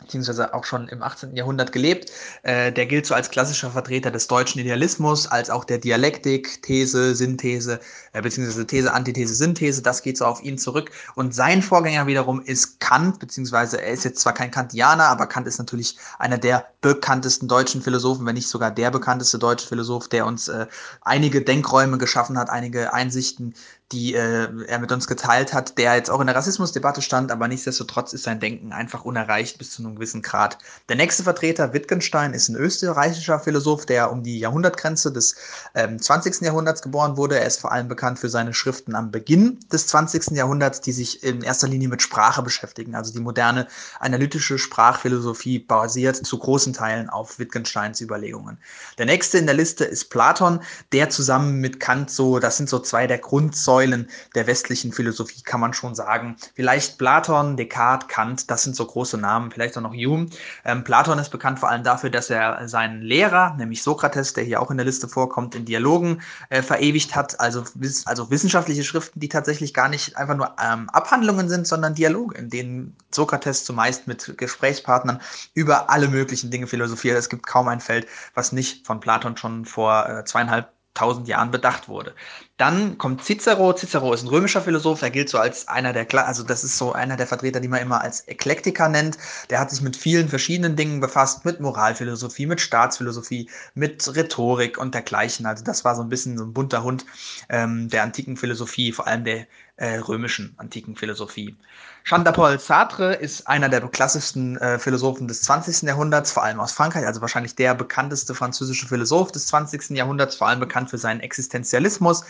beziehungsweise 0.00 0.54
auch 0.54 0.64
schon 0.64 0.88
im 0.88 1.02
18. 1.02 1.36
Jahrhundert 1.36 1.72
gelebt. 1.72 2.10
Äh, 2.42 2.72
der 2.72 2.86
gilt 2.86 3.06
so 3.06 3.14
als 3.14 3.30
klassischer 3.30 3.70
Vertreter 3.70 4.10
des 4.10 4.26
deutschen 4.26 4.60
Idealismus, 4.60 5.26
als 5.26 5.50
auch 5.50 5.64
der 5.64 5.78
Dialektik, 5.78 6.62
These, 6.62 7.14
Synthese, 7.14 7.80
äh, 8.12 8.22
beziehungsweise 8.22 8.66
These, 8.66 8.92
Antithese, 8.92 9.34
Synthese. 9.34 9.82
Das 9.82 10.02
geht 10.02 10.18
so 10.18 10.24
auf 10.24 10.42
ihn 10.42 10.58
zurück. 10.58 10.90
Und 11.14 11.34
sein 11.34 11.62
Vorgänger 11.62 12.06
wiederum 12.06 12.40
ist 12.40 12.80
Kant, 12.80 13.18
beziehungsweise 13.18 13.80
er 13.80 13.92
ist 13.92 14.04
jetzt 14.04 14.20
zwar 14.20 14.34
kein 14.34 14.50
Kantianer, 14.50 15.04
aber 15.04 15.26
Kant 15.26 15.46
ist 15.46 15.58
natürlich 15.58 15.96
einer 16.18 16.38
der 16.38 16.66
bekanntesten 16.80 17.48
deutschen 17.48 17.82
Philosophen, 17.82 18.24
wenn 18.26 18.34
nicht 18.34 18.48
sogar 18.48 18.70
der 18.70 18.90
bekannteste 18.90 19.38
deutsche 19.38 19.66
Philosoph, 19.66 20.08
der 20.08 20.26
uns 20.26 20.48
äh, 20.48 20.66
einige 21.00 21.42
Denkräume 21.42 21.98
geschaffen 21.98 22.38
hat, 22.38 22.50
einige 22.50 22.92
Einsichten, 22.92 23.54
die 23.92 24.14
äh, 24.14 24.48
er 24.66 24.78
mit 24.78 24.92
uns 24.92 25.06
geteilt 25.06 25.54
hat, 25.54 25.78
der 25.78 25.94
jetzt 25.94 26.10
auch 26.10 26.20
in 26.20 26.26
der 26.26 26.36
Rassismusdebatte 26.36 27.00
stand, 27.00 27.32
aber 27.32 27.48
nichtsdestotrotz 27.48 28.12
ist 28.12 28.24
sein 28.24 28.38
Denken 28.38 28.72
einfach 28.72 29.06
unerreicht 29.06 29.56
bis 29.56 29.70
zu 29.70 29.82
einem 29.82 29.94
gewissen 29.94 30.20
Grad. 30.20 30.58
Der 30.90 30.96
nächste 30.96 31.22
Vertreter, 31.22 31.72
Wittgenstein, 31.72 32.34
ist 32.34 32.50
ein 32.50 32.56
österreichischer 32.56 33.40
Philosoph, 33.40 33.86
der 33.86 34.12
um 34.12 34.22
die 34.22 34.40
Jahrhundertgrenze 34.40 35.10
des 35.10 35.36
ähm, 35.74 35.98
20. 35.98 36.42
Jahrhunderts 36.42 36.82
geboren 36.82 37.16
wurde. 37.16 37.38
Er 37.38 37.46
ist 37.46 37.60
vor 37.60 37.72
allem 37.72 37.88
bekannt 37.88 38.18
für 38.18 38.28
seine 38.28 38.52
Schriften 38.52 38.94
am 38.94 39.10
Beginn 39.10 39.58
des 39.72 39.86
20. 39.86 40.32
Jahrhunderts, 40.32 40.82
die 40.82 40.92
sich 40.92 41.22
in 41.22 41.40
erster 41.40 41.68
Linie 41.68 41.88
mit 41.88 42.02
Sprache 42.02 42.42
beschäftigen. 42.42 42.94
Also 42.94 43.14
die 43.14 43.20
moderne 43.20 43.68
analytische 44.00 44.58
Sprachphilosophie 44.58 45.60
basiert 45.60 46.16
zu 46.16 46.38
großen 46.38 46.74
Teilen 46.74 47.08
auf 47.08 47.38
Wittgensteins 47.38 48.02
Überlegungen. 48.02 48.58
Der 48.98 49.06
nächste 49.06 49.38
in 49.38 49.46
der 49.46 49.54
Liste 49.54 49.86
ist 49.86 50.10
Platon, 50.10 50.60
der 50.92 51.08
zusammen 51.08 51.60
mit 51.60 51.80
Kant 51.80 52.10
so, 52.10 52.38
das 52.38 52.58
sind 52.58 52.68
so 52.68 52.80
zwei 52.80 53.06
der 53.06 53.18
Grundsäulen 53.18 53.77
Säulen 53.78 54.08
der 54.34 54.48
westlichen 54.48 54.92
Philosophie, 54.92 55.42
kann 55.42 55.60
man 55.60 55.72
schon 55.72 55.94
sagen. 55.94 56.36
Vielleicht 56.54 56.98
Platon, 56.98 57.56
Descartes, 57.56 58.08
Kant, 58.08 58.50
das 58.50 58.64
sind 58.64 58.74
so 58.74 58.84
große 58.84 59.16
Namen, 59.18 59.52
vielleicht 59.52 59.76
auch 59.76 59.82
noch 59.82 59.94
Hume. 59.94 60.26
Ähm, 60.64 60.82
Platon 60.82 61.18
ist 61.20 61.30
bekannt 61.30 61.60
vor 61.60 61.68
allem 61.68 61.84
dafür, 61.84 62.10
dass 62.10 62.28
er 62.28 62.68
seinen 62.68 63.02
Lehrer, 63.02 63.54
nämlich 63.56 63.82
Sokrates, 63.84 64.32
der 64.32 64.42
hier 64.42 64.60
auch 64.60 64.72
in 64.72 64.78
der 64.78 64.86
Liste 64.86 65.06
vorkommt, 65.06 65.54
in 65.54 65.64
Dialogen 65.64 66.22
äh, 66.48 66.60
verewigt 66.60 67.14
hat, 67.14 67.38
also, 67.38 67.64
also 68.04 68.30
wissenschaftliche 68.30 68.82
Schriften, 68.82 69.20
die 69.20 69.28
tatsächlich 69.28 69.74
gar 69.74 69.88
nicht 69.88 70.16
einfach 70.16 70.36
nur 70.36 70.56
ähm, 70.60 70.90
Abhandlungen 70.90 71.48
sind, 71.48 71.68
sondern 71.68 71.94
Dialoge, 71.94 72.36
in 72.36 72.50
denen 72.50 72.96
Sokrates 73.12 73.64
zumeist 73.64 74.08
mit 74.08 74.36
Gesprächspartnern 74.36 75.20
über 75.54 75.88
alle 75.88 76.08
möglichen 76.08 76.50
Dinge 76.50 76.66
philosophiert. 76.66 77.16
Es 77.16 77.28
gibt 77.28 77.46
kaum 77.46 77.68
ein 77.68 77.80
Feld, 77.80 78.08
was 78.34 78.50
nicht 78.50 78.86
von 78.86 78.98
Platon 78.98 79.36
schon 79.36 79.64
vor 79.64 80.08
äh, 80.08 80.24
zweieinhalb 80.24 80.77
tausend 80.98 81.28
Jahren 81.28 81.50
bedacht 81.50 81.88
wurde. 81.88 82.14
Dann 82.56 82.98
kommt 82.98 83.24
Cicero. 83.24 83.72
Cicero 83.72 84.12
ist 84.12 84.24
ein 84.24 84.28
römischer 84.28 84.60
Philosoph. 84.60 85.00
Er 85.02 85.10
gilt 85.10 85.28
so 85.28 85.38
als 85.38 85.68
einer 85.68 85.92
der, 85.92 86.06
also 86.26 86.42
das 86.42 86.64
ist 86.64 86.76
so 86.76 86.92
einer 86.92 87.16
der 87.16 87.28
Vertreter, 87.28 87.60
die 87.60 87.68
man 87.68 87.80
immer 87.80 88.00
als 88.00 88.26
Eklektiker 88.26 88.88
nennt. 88.88 89.16
Der 89.48 89.60
hat 89.60 89.70
sich 89.70 89.80
mit 89.80 89.96
vielen 89.96 90.28
verschiedenen 90.28 90.74
Dingen 90.74 90.98
befasst, 90.98 91.44
mit 91.44 91.60
Moralphilosophie, 91.60 92.46
mit 92.46 92.60
Staatsphilosophie, 92.60 93.48
mit 93.74 94.14
Rhetorik 94.16 94.76
und 94.78 94.92
dergleichen. 94.94 95.46
Also 95.46 95.62
das 95.62 95.84
war 95.84 95.94
so 95.94 96.02
ein 96.02 96.08
bisschen 96.08 96.36
so 96.36 96.44
ein 96.44 96.52
bunter 96.52 96.82
Hund 96.82 97.06
ähm, 97.48 97.88
der 97.88 98.02
antiken 98.02 98.36
Philosophie, 98.36 98.90
vor 98.90 99.06
allem 99.06 99.22
der 99.22 99.46
äh, 99.78 99.96
römischen 99.98 100.54
antiken 100.58 100.96
Philosophie. 100.96 101.56
Jean-Paul 102.04 102.58
Sartre 102.58 103.14
ist 103.14 103.46
einer 103.46 103.68
der 103.68 103.80
klassischsten 103.82 104.56
äh, 104.58 104.78
Philosophen 104.78 105.28
des 105.28 105.42
20. 105.42 105.82
Jahrhunderts, 105.82 106.32
vor 106.32 106.42
allem 106.42 106.58
aus 106.58 106.72
Frankreich, 106.72 107.06
also 107.06 107.20
wahrscheinlich 107.20 107.54
der 107.54 107.74
bekannteste 107.74 108.34
französische 108.34 108.88
Philosoph 108.88 109.30
des 109.30 109.46
20. 109.46 109.90
Jahrhunderts, 109.90 110.36
vor 110.36 110.48
allem 110.48 110.60
bekannt 110.60 110.90
für 110.90 110.98
seinen 110.98 111.20
Existenzialismus, 111.20 112.24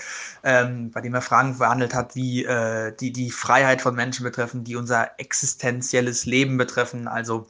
ähm, 0.44 0.90
bei 0.90 1.00
dem 1.00 1.14
er 1.14 1.22
Fragen 1.22 1.58
behandelt 1.58 1.94
hat, 1.94 2.14
wie 2.14 2.44
äh, 2.44 2.94
die 2.94 3.12
die 3.12 3.30
Freiheit 3.30 3.80
von 3.80 3.94
Menschen 3.94 4.24
betreffen, 4.24 4.64
die 4.64 4.76
unser 4.76 5.18
existenzielles 5.18 6.26
Leben 6.26 6.58
betreffen, 6.58 7.08
also 7.08 7.46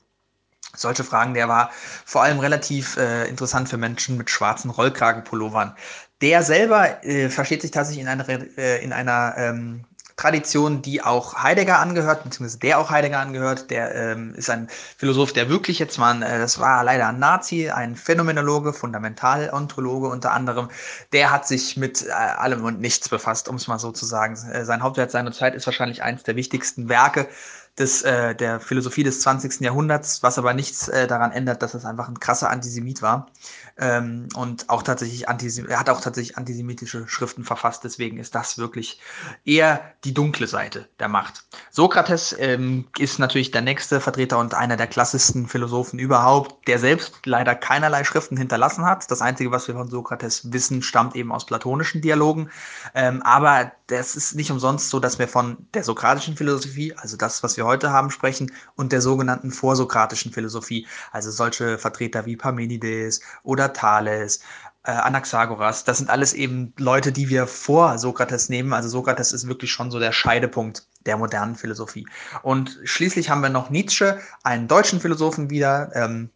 solche 0.76 1.04
Fragen, 1.04 1.34
der 1.34 1.48
war 1.48 1.70
vor 2.04 2.22
allem 2.22 2.38
relativ 2.40 2.96
äh, 2.98 3.26
interessant 3.26 3.68
für 3.68 3.78
Menschen 3.78 4.16
mit 4.18 4.30
schwarzen 4.30 4.70
Rollkragenpullovern. 4.70 5.74
Der 6.20 6.42
selber 6.42 7.04
äh, 7.04 7.28
versteht 7.28 7.62
sich 7.62 7.70
tatsächlich 7.70 8.02
in 8.02 8.08
einer, 8.08 8.28
äh, 8.28 8.82
in 8.82 8.92
einer 8.92 9.34
ähm, 9.36 9.84
Tradition, 10.18 10.82
die 10.82 11.00
auch 11.00 11.34
Heidegger 11.34 11.78
angehört, 11.78 12.24
beziehungsweise 12.24 12.58
der 12.58 12.80
auch 12.80 12.90
Heidegger 12.90 13.20
angehört. 13.20 13.70
Der 13.70 13.94
ähm, 13.94 14.34
ist 14.34 14.50
ein 14.50 14.68
Philosoph, 14.96 15.32
der 15.32 15.48
wirklich 15.48 15.78
jetzt 15.78 15.96
mal, 15.96 16.20
äh, 16.22 16.38
das 16.38 16.58
war 16.58 16.82
leider 16.82 17.06
ein 17.08 17.20
Nazi, 17.20 17.70
ein 17.70 17.94
Phänomenologe, 17.94 18.72
Fundamentalontologe 18.72 20.08
unter 20.08 20.32
anderem. 20.32 20.68
Der 21.12 21.30
hat 21.30 21.46
sich 21.46 21.76
mit 21.76 22.04
äh, 22.04 22.10
allem 22.10 22.64
und 22.64 22.80
nichts 22.80 23.08
befasst, 23.08 23.48
um 23.48 23.54
es 23.54 23.68
mal 23.68 23.78
so 23.78 23.92
zu 23.92 24.04
sagen. 24.04 24.36
Äh, 24.52 24.64
sein 24.64 24.82
Hauptwerk 24.82 25.12
seiner 25.12 25.32
Zeit 25.32 25.54
ist 25.54 25.66
wahrscheinlich 25.66 26.02
eines 26.02 26.24
der 26.24 26.34
wichtigsten 26.34 26.88
Werke 26.88 27.28
des, 27.78 28.02
äh, 28.02 28.34
der 28.34 28.60
Philosophie 28.60 29.02
des 29.02 29.20
20. 29.20 29.60
Jahrhunderts, 29.60 30.22
was 30.22 30.38
aber 30.38 30.54
nichts 30.54 30.88
äh, 30.88 31.06
daran 31.06 31.32
ändert, 31.32 31.62
dass 31.62 31.74
es 31.74 31.84
einfach 31.84 32.08
ein 32.08 32.20
krasser 32.20 32.50
Antisemit 32.50 33.02
war. 33.02 33.28
Ähm, 33.78 34.28
und 34.34 34.68
auch 34.68 34.82
tatsächlich 34.82 35.28
Antisem 35.28 35.68
er 35.68 35.78
hat 35.78 35.88
auch 35.88 36.00
tatsächlich 36.00 36.36
antisemitische 36.36 37.06
Schriften 37.06 37.44
verfasst, 37.44 37.84
deswegen 37.84 38.18
ist 38.18 38.34
das 38.34 38.58
wirklich 38.58 39.00
eher 39.44 39.80
die 40.04 40.14
dunkle 40.14 40.46
Seite 40.46 40.88
der 40.98 41.08
Macht. 41.08 41.44
Sokrates 41.70 42.34
ähm, 42.38 42.88
ist 42.98 43.18
natürlich 43.18 43.50
der 43.50 43.62
nächste 43.62 44.00
Vertreter 44.00 44.38
und 44.38 44.54
einer 44.54 44.76
der 44.76 44.88
klassischsten 44.88 45.46
Philosophen 45.46 45.98
überhaupt, 45.98 46.66
der 46.66 46.78
selbst 46.78 47.20
leider 47.24 47.54
keinerlei 47.54 48.02
Schriften 48.04 48.36
hinterlassen 48.36 48.84
hat. 48.84 49.10
Das 49.10 49.22
Einzige, 49.22 49.52
was 49.52 49.68
wir 49.68 49.74
von 49.74 49.88
Sokrates 49.88 50.52
wissen, 50.52 50.82
stammt 50.82 51.14
eben 51.14 51.30
aus 51.30 51.46
platonischen 51.46 52.00
Dialogen. 52.00 52.50
Ähm, 52.94 53.22
aber 53.22 53.72
das 53.88 54.16
ist 54.16 54.34
nicht 54.34 54.50
umsonst 54.50 54.90
so, 54.90 55.00
dass 55.00 55.18
wir 55.18 55.28
von 55.28 55.66
der 55.74 55.82
sokratischen 55.82 56.36
Philosophie, 56.36 56.94
also 56.94 57.16
das, 57.16 57.42
was 57.42 57.56
wir 57.56 57.64
heute 57.64 57.90
haben, 57.90 58.10
sprechen, 58.10 58.52
und 58.76 58.92
der 58.92 59.00
sogenannten 59.00 59.50
vorsokratischen 59.50 60.30
Philosophie, 60.30 60.86
also 61.10 61.30
solche 61.30 61.78
Vertreter 61.78 62.26
wie 62.26 62.36
Parmenides 62.36 63.20
oder 63.42 63.72
Thales, 63.72 64.40
äh, 64.84 64.90
Anaxagoras, 64.90 65.84
das 65.84 65.98
sind 65.98 66.10
alles 66.10 66.34
eben 66.34 66.74
Leute, 66.76 67.12
die 67.12 67.30
wir 67.30 67.46
vor 67.46 67.98
Sokrates 67.98 68.50
nehmen. 68.50 68.74
Also 68.74 68.90
Sokrates 68.90 69.32
ist 69.32 69.48
wirklich 69.48 69.72
schon 69.72 69.90
so 69.90 69.98
der 69.98 70.12
Scheidepunkt 70.12 70.86
der 71.06 71.16
modernen 71.16 71.56
Philosophie. 71.56 72.06
Und 72.42 72.78
schließlich 72.84 73.30
haben 73.30 73.42
wir 73.42 73.48
noch 73.48 73.70
Nietzsche, 73.70 74.20
einen 74.42 74.68
deutschen 74.68 75.00
Philosophen 75.00 75.48
wieder, 75.48 75.90
ähm, 75.94 76.30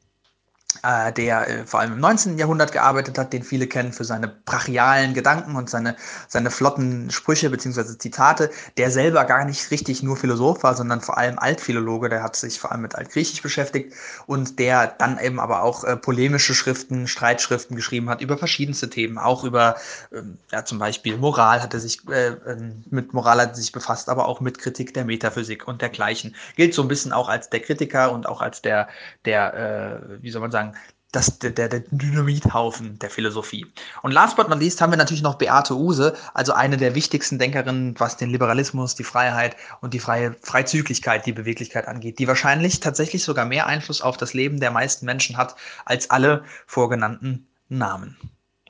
äh, 0.83 1.13
der 1.13 1.49
äh, 1.49 1.67
vor 1.67 1.81
allem 1.81 1.93
im 1.93 2.01
19. 2.01 2.39
Jahrhundert 2.39 2.73
gearbeitet 2.73 3.19
hat, 3.19 3.33
den 3.33 3.43
viele 3.43 3.67
kennen 3.67 3.93
für 3.93 4.05
seine 4.05 4.29
brachialen 4.29 5.15
Gedanken 5.15 5.57
und 5.57 5.71
seine, 5.71 5.97
seine 6.29 6.51
flotten 6.51 7.11
Sprüche 7.11 7.51
bzw. 7.51 7.99
Zitate, 7.99 8.51
der 8.77 8.91
selber 8.91 9.25
gar 9.25 9.45
nicht 9.45 9.71
richtig 9.71 10.03
nur 10.03 10.17
Philosoph 10.17 10.63
war, 10.63 10.75
sondern 10.75 11.01
vor 11.01 11.19
allem 11.19 11.39
Altphilologe, 11.39 12.09
der 12.09 12.23
hat 12.23 12.37
sich 12.37 12.59
vor 12.59 12.73
allem 12.73 12.83
mit 12.83 12.95
Altgriechisch 12.95 13.43
beschäftigt 13.43 13.95
und 14.27 14.59
der 14.59 14.87
dann 14.87 15.19
eben 15.19 15.41
aber 15.41 15.63
auch 15.63 15.85
äh, 15.85 15.97
polemische 15.97 16.55
Schriften, 16.55 17.07
Streitschriften 17.07 17.77
geschrieben 17.77 18.11
hat 18.11 18.21
über 18.21 18.37
verschiedenste 18.39 18.91
Themen, 18.91 19.19
auch 19.19 19.45
über 19.45 19.77
ähm, 20.13 20.39
ja, 20.51 20.65
zum 20.65 20.79
Beispiel 20.79 21.17
Moral 21.17 21.63
hat 21.63 21.75
er 21.75 21.81
sich 21.81 22.09
äh, 22.09 22.29
ähm, 22.47 22.85
mit 22.91 23.13
Moral 23.13 23.41
hat 23.41 23.51
er 23.51 23.55
sich 23.55 23.73
befasst, 23.73 24.09
aber 24.09 24.27
auch 24.27 24.41
mit 24.41 24.59
Kritik 24.59 24.95
der 24.95 25.05
Metaphysik 25.05 25.69
und 25.69 25.83
dergleichen. 25.83 26.35
Gilt 26.57 26.75
so 26.75 26.83
ein 26.83 26.89
bisschen 26.89 27.13
auch 27.13 27.29
als 27.29 27.51
der 27.51 27.61
Kritiker 27.61 28.13
und 28.13 28.27
auch 28.27 28.41
als 28.41 28.63
der, 28.63 28.89
der, 29.25 29.55
äh, 29.55 30.23
wie 30.23 30.31
soll 30.31 30.41
man 30.41 30.51
sagen, 30.51 30.72
das, 31.13 31.39
der, 31.39 31.51
der 31.51 31.81
Dynamithaufen 31.91 32.99
der 32.99 33.11
Philosophie. 33.11 33.67
Und 34.03 34.13
last 34.13 34.37
but 34.37 34.49
not 34.49 34.59
least 34.59 34.81
haben 34.81 34.93
wir 34.93 34.97
natürlich 34.97 35.23
noch 35.23 35.37
Beate 35.37 35.77
Use, 35.77 36.15
also 36.35 36.53
eine 36.53 36.79
der 36.79 36.95
wichtigsten 36.95 37.39
Denkerinnen, 37.39 37.95
was 37.99 38.17
den 38.17 38.31
Liberalismus, 38.31 38.95
die 38.95 39.05
Freiheit 39.05 39.57
und 39.83 39.95
die 39.95 39.99
freie 39.99 40.35
Freizügigkeit, 40.43 41.27
die 41.27 41.33
Beweglichkeit 41.33 41.87
angeht, 41.87 42.19
die 42.19 42.27
wahrscheinlich 42.27 42.81
tatsächlich 42.81 43.23
sogar 43.25 43.45
mehr 43.45 43.67
Einfluss 43.67 44.01
auf 44.01 44.17
das 44.17 44.33
Leben 44.33 44.59
der 44.59 44.71
meisten 44.71 45.05
Menschen 45.05 45.37
hat 45.37 45.55
als 45.85 46.11
alle 46.11 46.45
vorgenannten 46.67 47.47
Namen. 47.69 48.17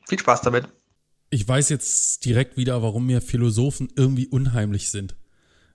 Viel 0.09 0.19
Spaß 0.19 0.43
damit. 0.43 0.69
Ich 1.31 1.47
weiß 1.49 1.71
jetzt 1.71 2.25
direkt 2.25 2.57
wieder, 2.57 2.83
warum 2.83 3.07
mir 3.07 3.23
Philosophen 3.23 3.89
irgendwie 3.97 4.27
unheimlich 4.27 4.91
sind. 4.91 5.17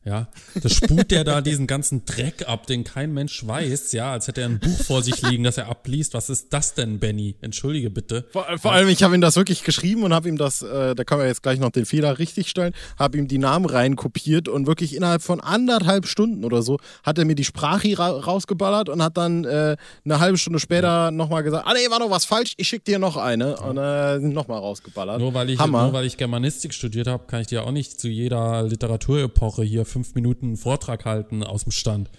Ja, 0.07 0.29
das 0.63 0.71
spult 0.71 1.11
der 1.11 1.25
da 1.25 1.41
diesen 1.41 1.67
ganzen 1.67 2.05
Dreck 2.05 2.47
ab, 2.47 2.65
den 2.65 2.85
kein 2.85 3.13
Mensch 3.13 3.45
weiß, 3.45 3.91
ja, 3.91 4.13
als 4.13 4.29
hätte 4.29 4.39
er 4.39 4.47
ein 4.47 4.59
Buch 4.59 4.79
vor 4.85 5.03
sich 5.03 5.21
liegen, 5.21 5.43
das 5.43 5.57
er 5.57 5.67
abliest. 5.67 6.13
Was 6.13 6.29
ist 6.29 6.53
das 6.53 6.75
denn, 6.75 6.99
Benny? 6.99 7.35
Entschuldige 7.41 7.89
bitte. 7.89 8.25
Vor, 8.31 8.45
vor 8.57 8.71
allem, 8.71 8.87
ich 8.87 9.03
habe 9.03 9.15
ihm 9.15 9.19
das 9.19 9.35
wirklich 9.35 9.65
geschrieben 9.65 10.03
und 10.03 10.13
habe 10.13 10.29
ihm 10.29 10.37
das, 10.37 10.61
äh, 10.61 10.95
da 10.95 11.03
können 11.03 11.19
wir 11.19 11.27
jetzt 11.27 11.43
gleich 11.43 11.59
noch 11.59 11.71
den 11.71 11.85
Fehler 11.85 12.19
richtig 12.19 12.47
stellen, 12.47 12.73
habe 12.97 13.17
ihm 13.17 13.27
die 13.27 13.37
Namen 13.37 13.65
reinkopiert 13.65 14.47
und 14.47 14.65
wirklich 14.65 14.95
innerhalb 14.95 15.21
von 15.21 15.41
anderthalb 15.41 16.07
Stunden 16.07 16.45
oder 16.45 16.61
so 16.61 16.79
hat 17.03 17.17
er 17.17 17.25
mir 17.25 17.35
die 17.35 17.43
Sprache 17.43 17.99
ra 17.99 18.07
rausgeballert 18.11 18.87
und 18.87 19.03
hat 19.03 19.17
dann 19.17 19.43
äh, 19.43 19.75
eine 20.05 20.19
halbe 20.21 20.37
Stunde 20.37 20.59
später 20.59 21.11
nochmal 21.11 21.43
gesagt, 21.43 21.67
ah 21.67 21.73
nee, 21.73 21.91
war 21.91 21.99
noch 21.99 22.11
was 22.11 22.23
falsch, 22.23 22.53
ich 22.55 22.69
schicke 22.69 22.85
dir 22.85 22.99
noch 22.99 23.17
eine 23.17 23.57
und 23.57 23.77
äh, 23.77 24.19
nochmal 24.19 24.59
rausgeballert. 24.59 25.19
Nur 25.19 25.33
weil 25.33 25.49
ich, 25.49 25.59
Hammer. 25.59 25.83
nur 25.83 25.93
weil 25.93 26.05
ich 26.05 26.15
Germanistik 26.15 26.73
studiert 26.73 27.07
habe, 27.07 27.25
kann 27.27 27.41
ich 27.41 27.47
dir 27.47 27.65
auch 27.65 27.71
nicht 27.71 27.99
zu 27.99 28.07
jeder 28.07 28.63
Literaturepoche 28.63 29.63
hier 29.63 29.83
für 29.83 29.97
fünf 29.98 30.13
Minuten 30.13 30.46
einen 30.48 30.58
Vortrag 30.58 31.06
halten 31.06 31.44
aus 31.44 31.63
dem 31.63 31.72
Stand. 31.72 32.12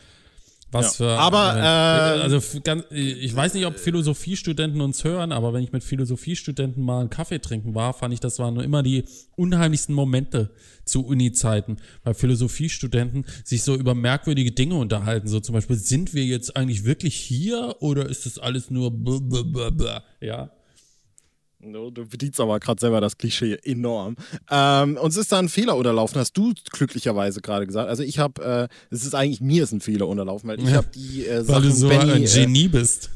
Was 0.70 0.98
ja. 0.98 1.06
für. 1.06 1.18
Aber, 1.18 1.56
äh, 1.56 2.20
also 2.20 2.40
ganz, 2.62 2.84
ich 2.90 3.34
weiß 3.34 3.54
nicht, 3.54 3.64
ob 3.66 3.78
Philosophiestudenten 3.78 4.80
uns 4.80 5.02
hören, 5.04 5.32
aber 5.32 5.54
wenn 5.54 5.62
ich 5.62 5.72
mit 5.72 5.82
Philosophiestudenten 5.82 6.82
mal 6.82 7.00
einen 7.00 7.10
Kaffee 7.10 7.38
trinken 7.38 7.74
war, 7.74 7.94
fand 7.94 8.12
ich, 8.12 8.20
das 8.20 8.38
waren 8.38 8.58
immer 8.60 8.82
die 8.82 9.04
unheimlichsten 9.36 9.94
Momente 9.94 10.50
zu 10.84 11.06
Uni-Zeiten, 11.06 11.78
weil 12.02 12.14
Philosophiestudenten 12.14 13.24
sich 13.44 13.62
so 13.62 13.74
über 13.76 13.94
merkwürdige 13.94 14.52
Dinge 14.52 14.74
unterhalten. 14.74 15.28
So 15.28 15.40
zum 15.40 15.54
Beispiel, 15.54 15.76
sind 15.76 16.12
wir 16.12 16.24
jetzt 16.24 16.56
eigentlich 16.56 16.84
wirklich 16.84 17.14
hier 17.14 17.76
oder 17.80 18.06
ist 18.06 18.26
das 18.26 18.38
alles 18.38 18.70
nur, 18.70 18.92
ja? 20.20 20.50
No, 21.60 21.90
du 21.90 22.06
bedienst 22.06 22.40
aber 22.40 22.60
gerade 22.60 22.80
selber 22.80 23.00
das 23.00 23.18
Klischee 23.18 23.58
enorm. 23.64 24.14
Ähm, 24.48 24.96
uns 24.96 25.16
ist 25.16 25.32
da 25.32 25.40
ein 25.40 25.48
Fehler 25.48 25.76
unterlaufen, 25.76 26.20
hast 26.20 26.34
du 26.34 26.54
glücklicherweise 26.70 27.40
gerade 27.40 27.66
gesagt. 27.66 27.88
Also 27.88 28.04
ich 28.04 28.20
habe, 28.20 28.68
äh, 28.70 28.94
es 28.94 29.04
ist 29.04 29.14
eigentlich 29.14 29.40
mir 29.40 29.64
ist 29.64 29.72
ein 29.72 29.80
Fehler 29.80 30.06
unterlaufen, 30.06 30.48
weil 30.48 30.60
ich 30.60 30.68
ja, 30.68 30.76
habe 30.76 30.88
die 30.94 31.26
äh, 31.26 31.42
Sachen 31.42 31.62
Weil 31.64 31.70
du 31.70 31.70
so 31.72 31.88
Benny, 31.88 32.12
ein 32.12 32.24
Genie 32.24 32.66
äh, 32.66 32.68
bist. 32.68 33.10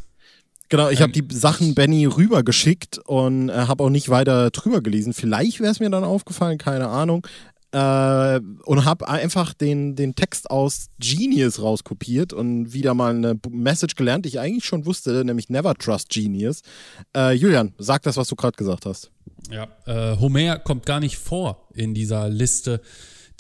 Genau, 0.70 0.88
ich 0.88 1.02
habe 1.02 1.12
die 1.12 1.24
Sachen 1.32 1.74
Benny 1.74 2.06
rübergeschickt 2.06 2.98
und 2.98 3.48
äh, 3.48 3.52
habe 3.52 3.84
auch 3.84 3.90
nicht 3.90 4.08
weiter 4.08 4.50
drüber 4.50 4.80
gelesen. 4.80 5.12
Vielleicht 5.12 5.60
wäre 5.60 5.70
es 5.70 5.78
mir 5.78 5.90
dann 5.90 6.02
aufgefallen, 6.02 6.58
keine 6.58 6.88
Ahnung 6.88 7.26
äh, 7.72 8.40
und 8.64 8.84
habe 8.84 9.08
einfach 9.08 9.54
den, 9.54 9.96
den 9.96 10.14
Text 10.14 10.50
aus 10.50 10.86
Genius 10.98 11.60
rauskopiert 11.60 12.32
und 12.32 12.72
wieder 12.72 12.94
mal 12.94 13.14
eine 13.14 13.38
Message 13.50 13.96
gelernt, 13.96 14.24
die 14.24 14.30
ich 14.30 14.40
eigentlich 14.40 14.64
schon 14.64 14.86
wusste, 14.86 15.24
nämlich 15.24 15.48
Never 15.48 15.74
Trust 15.74 16.10
Genius. 16.10 16.62
Äh, 17.16 17.32
Julian, 17.32 17.74
sag 17.78 18.02
das, 18.02 18.16
was 18.16 18.28
du 18.28 18.36
gerade 18.36 18.56
gesagt 18.56 18.86
hast. 18.86 19.10
Ja, 19.50 19.68
äh, 19.86 20.16
Homer 20.18 20.58
kommt 20.58 20.86
gar 20.86 21.00
nicht 21.00 21.16
vor 21.16 21.68
in 21.74 21.94
dieser 21.94 22.28
Liste 22.28 22.80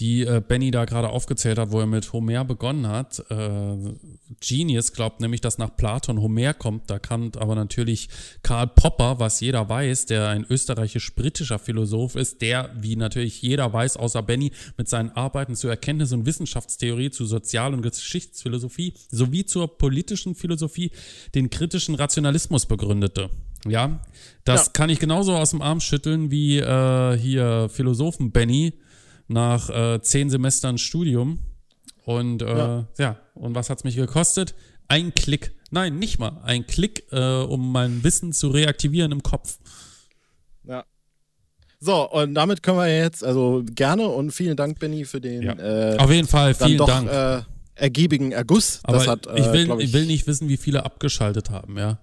die 0.02 0.22
äh, 0.22 0.42
Benny 0.46 0.72
da 0.72 0.84
gerade 0.84 1.10
aufgezählt 1.10 1.58
hat, 1.58 1.70
wo 1.70 1.78
er 1.78 1.86
mit 1.86 2.12
Homer 2.12 2.44
begonnen 2.44 2.88
hat. 2.88 3.22
Äh, 3.30 3.94
Genius 4.40 4.92
glaubt 4.92 5.20
nämlich, 5.20 5.40
dass 5.40 5.58
nach 5.58 5.76
Platon 5.76 6.20
Homer 6.20 6.54
kommt. 6.54 6.90
Da 6.90 6.98
kann 6.98 7.30
aber 7.36 7.54
natürlich 7.54 8.08
Karl 8.42 8.66
Popper, 8.66 9.20
was 9.20 9.38
jeder 9.38 9.68
weiß, 9.68 10.06
der 10.06 10.28
ein 10.28 10.44
österreichisch-britischer 10.44 11.60
Philosoph 11.60 12.16
ist, 12.16 12.42
der, 12.42 12.70
wie 12.80 12.96
natürlich 12.96 13.42
jeder 13.42 13.72
weiß, 13.72 13.96
außer 13.96 14.22
Benny, 14.22 14.50
mit 14.76 14.88
seinen 14.88 15.10
Arbeiten 15.10 15.54
zur 15.54 15.70
Erkenntnis- 15.70 16.12
und 16.12 16.26
Wissenschaftstheorie, 16.26 17.10
zu 17.10 17.24
Sozial- 17.24 17.72
und 17.72 17.82
Geschichtsphilosophie 17.82 18.94
sowie 19.08 19.46
zur 19.46 19.78
politischen 19.78 20.34
Philosophie 20.34 20.90
den 21.36 21.48
kritischen 21.48 21.94
Rationalismus 21.94 22.66
begründete. 22.66 23.30
Ja, 23.68 24.00
das 24.44 24.66
ja. 24.66 24.72
kann 24.72 24.90
ich 24.90 24.98
genauso 24.98 25.36
aus 25.36 25.50
dem 25.50 25.62
Arm 25.62 25.78
schütteln 25.78 26.32
wie 26.32 26.58
äh, 26.58 27.16
hier 27.16 27.68
Philosophen 27.68 28.32
Benny, 28.32 28.72
nach 29.28 29.70
äh, 29.70 30.00
zehn 30.02 30.30
Semestern 30.30 30.78
Studium. 30.78 31.40
Und 32.04 32.42
äh, 32.42 32.46
ja. 32.46 32.86
ja. 32.98 33.16
und 33.34 33.54
was 33.54 33.70
hat 33.70 33.78
es 33.78 33.84
mich 33.84 33.96
gekostet? 33.96 34.54
Ein 34.88 35.14
Klick. 35.14 35.52
Nein, 35.70 35.98
nicht 35.98 36.18
mal. 36.18 36.40
Ein 36.42 36.66
Klick, 36.66 37.04
äh, 37.12 37.42
um 37.42 37.72
mein 37.72 38.04
Wissen 38.04 38.32
zu 38.32 38.48
reaktivieren 38.48 39.12
im 39.12 39.22
Kopf. 39.22 39.58
Ja. 40.64 40.84
So, 41.80 42.10
und 42.10 42.34
damit 42.34 42.62
können 42.62 42.78
wir 42.78 42.94
jetzt, 42.94 43.24
also 43.24 43.64
gerne 43.64 44.06
und 44.08 44.32
vielen 44.32 44.56
Dank, 44.56 44.78
Benny, 44.78 45.04
für 45.04 45.20
den. 45.20 45.42
Ja. 45.42 45.54
Äh, 45.54 45.96
Auf 45.96 46.10
jeden 46.10 46.28
Fall, 46.28 46.54
vielen 46.54 46.78
doch, 46.78 46.86
Dank. 46.86 47.10
Äh, 47.10 47.42
ergiebigen 47.74 48.32
Erguss. 48.32 48.80
Aber 48.84 49.04
hat, 49.06 49.26
ich, 49.34 49.52
will, 49.52 49.70
ich, 49.78 49.86
ich 49.86 49.92
will 49.92 50.06
nicht 50.06 50.26
wissen, 50.26 50.48
wie 50.48 50.56
viele 50.56 50.84
abgeschaltet 50.84 51.50
haben, 51.50 51.78
ja. 51.78 51.98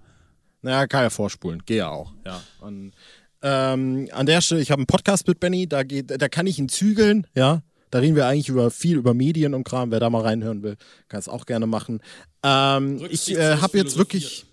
Naja, 0.62 0.86
kann 0.86 1.04
ja 1.04 1.10
vorspulen. 1.10 1.62
Gehe 1.64 1.78
ja 1.78 1.88
auch, 1.88 2.12
ja. 2.26 2.42
Und 2.60 2.92
ähm, 3.42 4.08
an 4.12 4.26
der 4.26 4.40
Stelle, 4.40 4.60
ich 4.60 4.70
habe 4.70 4.80
einen 4.80 4.86
Podcast 4.86 5.26
mit 5.26 5.40
Benny, 5.40 5.66
da, 5.66 5.82
geht, 5.82 6.10
da 6.10 6.28
kann 6.28 6.46
ich 6.46 6.58
ihn 6.58 6.68
zügeln, 6.68 7.26
ja. 7.34 7.62
Da 7.90 7.98
reden 7.98 8.14
wir 8.14 8.26
eigentlich 8.26 8.48
über 8.48 8.70
viel 8.70 8.96
über 8.96 9.14
Medien 9.14 9.52
und 9.52 9.64
Kram. 9.64 9.90
Wer 9.90 9.98
da 9.98 10.10
mal 10.10 10.22
reinhören 10.22 10.62
will, 10.62 10.76
kann 11.08 11.18
es 11.18 11.28
auch 11.28 11.44
gerne 11.44 11.66
machen. 11.66 12.00
Ähm, 12.44 13.04
ich 13.10 13.36
äh, 13.36 13.56
habe 13.56 13.78
jetzt 13.78 13.98
wirklich. 13.98 14.46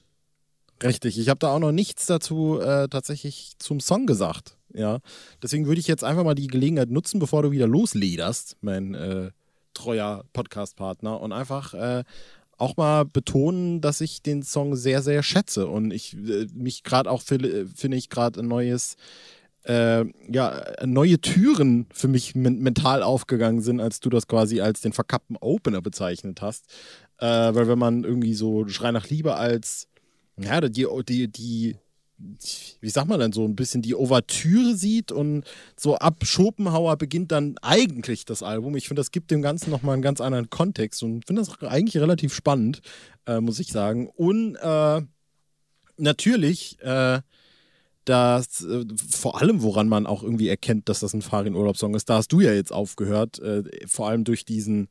Richtig, 0.84 1.18
ich 1.18 1.30
habe 1.30 1.40
da 1.40 1.50
auch 1.50 1.60
noch 1.60 1.72
nichts 1.72 2.06
dazu 2.06 2.60
äh, 2.60 2.88
tatsächlich 2.88 3.54
zum 3.58 3.80
Song 3.80 4.06
gesagt. 4.06 4.58
Ja, 4.74 5.00
deswegen 5.42 5.66
würde 5.66 5.80
ich 5.80 5.88
jetzt 5.88 6.04
einfach 6.04 6.24
mal 6.24 6.36
die 6.36 6.48
Gelegenheit 6.48 6.90
nutzen, 6.90 7.20
bevor 7.20 7.42
du 7.42 7.52
wieder 7.52 7.68
loslederst, 7.68 8.58
mein 8.62 8.94
äh, 8.94 9.32
treuer 9.74 10.24
Podcast-Partner, 10.34 11.20
und 11.20 11.32
einfach 11.32 11.74
äh, 11.74 12.04
auch 12.58 12.76
mal 12.78 13.06
betonen, 13.06 13.82
dass 13.82 14.02
ich 14.02 14.22
den 14.22 14.44
Song 14.44 14.76
sehr, 14.76 15.02
sehr 15.02 15.24
schätze 15.24 15.68
und 15.68 15.92
ich 15.92 16.16
äh, 16.16 16.48
mich 16.54 16.84
gerade 16.84 17.10
auch 17.10 17.22
finde 17.22 17.98
ich 17.98 18.10
gerade 18.10 18.40
ein 18.40 18.48
neues, 18.48 18.98
äh, 19.64 20.06
ja, 20.32 20.64
neue 20.86 21.20
Türen 21.20 21.88
für 21.94 22.08
mich 22.08 22.36
men 22.36 22.60
mental 22.60 23.04
aufgegangen 23.04 23.62
sind, 23.62 23.80
als 23.80 24.00
du 24.00 24.10
das 24.10 24.28
quasi 24.28 24.62
als 24.62 24.82
den 24.82 24.94
verkappten 24.94 25.38
Opener 25.38 25.82
bezeichnet 25.82 26.42
hast. 26.42 26.66
Äh, 27.20 27.26
weil 27.26 27.68
wenn 27.68 27.80
man 27.80 28.04
irgendwie 28.04 28.34
so 28.34 28.68
Schrei 28.68 28.92
nach 28.92 29.10
Liebe 29.10 29.36
als, 29.36 29.88
ja, 30.40 30.62
die, 30.62 30.88
die, 31.08 31.28
die 31.28 31.76
wie 32.18 32.90
sagt 32.90 33.08
man 33.08 33.20
denn, 33.20 33.32
so 33.32 33.46
ein 33.46 33.56
bisschen 33.56 33.82
die 33.82 33.96
Ouvertüre 33.96 34.76
sieht 34.76 35.12
und 35.12 35.44
so 35.76 35.96
ab 35.96 36.26
Schopenhauer 36.26 36.98
beginnt 36.98 37.32
dann 37.32 37.58
eigentlich 37.62 38.26
das 38.26 38.42
Album. 38.42 38.76
Ich 38.76 38.88
finde, 38.88 39.02
das 39.02 39.12
gibt 39.12 39.30
dem 39.30 39.42
Ganzen 39.42 39.70
nochmal 39.70 39.94
einen 39.94 40.02
ganz 40.02 40.20
anderen 40.20 40.50
Kontext 40.50 41.04
und 41.04 41.26
finde 41.26 41.44
das 41.44 41.62
eigentlich 41.62 42.02
relativ 42.02 42.34
spannend, 42.34 42.82
äh, 43.28 43.40
muss 43.40 43.60
ich 43.60 43.72
sagen. 43.72 44.08
Und 44.08 44.56
äh, 44.56 45.02
natürlich, 45.98 46.80
äh, 46.82 47.22
das 48.06 48.64
äh, 48.64 48.86
vor 49.12 49.42
allem, 49.42 49.62
woran 49.62 49.88
man 49.88 50.08
auch 50.08 50.24
irgendwie 50.24 50.48
erkennt, 50.48 50.90
dass 50.90 51.02
das 51.02 51.14
ein 51.14 51.22
Farin-Urlaubssong 51.22 51.94
ist, 51.94 52.10
da 52.10 52.18
hast 52.18 52.32
du 52.32 52.40
ja 52.40 52.54
jetzt 52.54 52.72
aufgehört, 52.72 53.40
äh, 53.40 53.64
vor 53.86 54.08
allem 54.08 54.24
durch 54.24 54.46
diesen 54.46 54.88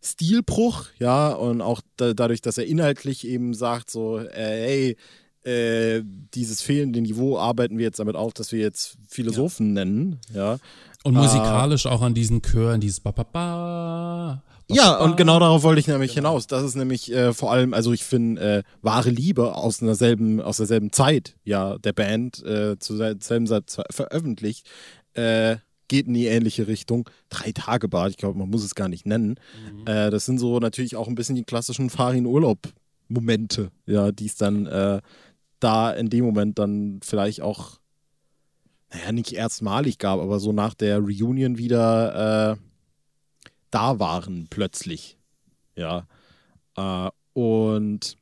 Stilbruch, 0.00 0.86
ja, 0.98 1.32
und 1.32 1.60
auch 1.60 1.80
da, 1.96 2.12
dadurch, 2.14 2.40
dass 2.40 2.58
er 2.58 2.66
inhaltlich 2.66 3.26
eben 3.26 3.54
sagt, 3.54 3.90
so, 3.90 4.18
äh, 4.18 4.26
hey, 4.32 4.96
äh, 5.44 6.02
dieses 6.34 6.62
fehlende 6.62 7.00
Niveau 7.00 7.38
arbeiten 7.38 7.78
wir 7.78 7.84
jetzt 7.84 7.98
damit 7.98 8.16
auf, 8.16 8.32
dass 8.32 8.52
wir 8.52 8.60
jetzt 8.60 8.96
Philosophen 9.08 9.68
ja. 9.68 9.84
nennen, 9.84 10.20
ja. 10.34 10.58
Und 11.04 11.14
musikalisch 11.14 11.86
äh, 11.86 11.88
auch 11.88 12.02
an 12.02 12.14
diesen 12.14 12.42
Chören, 12.42 12.80
dieses 12.80 13.00
ba, 13.00 13.10
ba, 13.10 13.24
ba, 13.24 14.42
ja, 14.74 14.98
und 14.98 15.16
genau 15.16 15.38
darauf 15.38 15.62
wollte 15.62 15.80
ich 15.80 15.86
nämlich 15.86 16.14
genau. 16.14 16.30
hinaus. 16.30 16.46
Das 16.46 16.62
ist 16.62 16.76
nämlich 16.76 17.12
äh, 17.12 17.32
vor 17.32 17.52
allem, 17.52 17.74
also 17.74 17.92
ich 17.92 18.04
finde, 18.04 18.58
äh, 18.58 18.62
wahre 18.80 19.10
Liebe 19.10 19.54
aus 19.54 19.82
einer 19.82 19.94
selben, 19.94 20.40
aus 20.40 20.58
derselben 20.58 20.92
Zeit, 20.92 21.36
ja, 21.44 21.78
der 21.78 21.92
Band 21.92 22.42
äh, 22.44 22.78
zur 22.78 22.96
selben 22.96 23.46
Zeit 23.46 23.64
veröffentlicht, 23.90 24.68
geht 25.14 26.06
in 26.06 26.14
die 26.14 26.24
ähnliche 26.24 26.68
Richtung. 26.68 27.06
Drei 27.28 27.52
Tage 27.52 27.86
Bad, 27.86 28.12
ich 28.12 28.16
glaube, 28.16 28.38
man 28.38 28.48
muss 28.48 28.64
es 28.64 28.74
gar 28.74 28.88
nicht 28.88 29.04
nennen. 29.04 29.34
Mhm. 29.76 29.84
Das 29.84 30.24
sind 30.24 30.38
so 30.38 30.58
natürlich 30.58 30.96
auch 30.96 31.06
ein 31.06 31.14
bisschen 31.14 31.36
die 31.36 31.44
klassischen 31.44 31.90
Farin-Urlaub-Momente, 31.90 33.70
ja, 33.84 34.10
die 34.10 34.24
es 34.24 34.36
dann 34.36 34.64
äh, 34.64 35.02
da 35.62 35.92
in 35.92 36.10
dem 36.10 36.24
Moment 36.24 36.58
dann 36.58 37.00
vielleicht 37.02 37.40
auch, 37.40 37.78
naja, 38.92 39.12
nicht 39.12 39.32
erstmalig 39.32 39.98
gab, 39.98 40.20
aber 40.20 40.40
so 40.40 40.52
nach 40.52 40.74
der 40.74 40.98
Reunion 40.98 41.58
wieder 41.58 42.52
äh, 42.52 42.56
da 43.70 43.98
waren 43.98 44.46
plötzlich. 44.50 45.18
Ja. 45.76 46.06
Äh, 46.76 47.10
und 47.32 48.16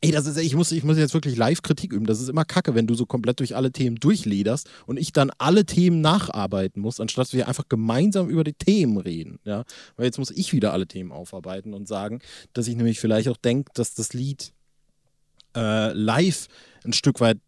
ey, 0.00 0.10
das 0.10 0.26
ist, 0.26 0.36
ich 0.36 0.54
muss, 0.54 0.72
ich 0.72 0.84
muss 0.84 0.98
jetzt 0.98 1.14
wirklich 1.14 1.36
Live-Kritik 1.36 1.92
üben. 1.92 2.06
Das 2.06 2.20
ist 2.20 2.28
immer 2.28 2.44
kacke, 2.44 2.74
wenn 2.74 2.86
du 2.86 2.94
so 2.94 3.06
komplett 3.06 3.40
durch 3.40 3.56
alle 3.56 3.72
Themen 3.72 3.96
durchlederst 3.96 4.68
und 4.86 4.98
ich 4.98 5.12
dann 5.12 5.30
alle 5.38 5.64
Themen 5.64 6.00
nacharbeiten 6.00 6.82
muss, 6.82 7.00
anstatt 7.00 7.32
wir 7.32 7.48
einfach 7.48 7.68
gemeinsam 7.68 8.28
über 8.28 8.44
die 8.44 8.54
Themen 8.54 8.98
reden. 8.98 9.38
Ja. 9.44 9.64
Weil 9.96 10.06
jetzt 10.06 10.18
muss 10.18 10.30
ich 10.30 10.52
wieder 10.52 10.72
alle 10.72 10.86
Themen 10.86 11.12
aufarbeiten 11.12 11.72
und 11.72 11.88
sagen, 11.88 12.20
dass 12.52 12.68
ich 12.68 12.76
nämlich 12.76 13.00
vielleicht 13.00 13.28
auch 13.28 13.36
denke, 13.36 13.70
dass 13.74 13.94
das 13.94 14.12
Lied 14.12 14.52
äh, 15.58 15.92
live 15.92 16.48
ein 16.84 16.92
Stück 16.92 17.20
weit 17.20 17.38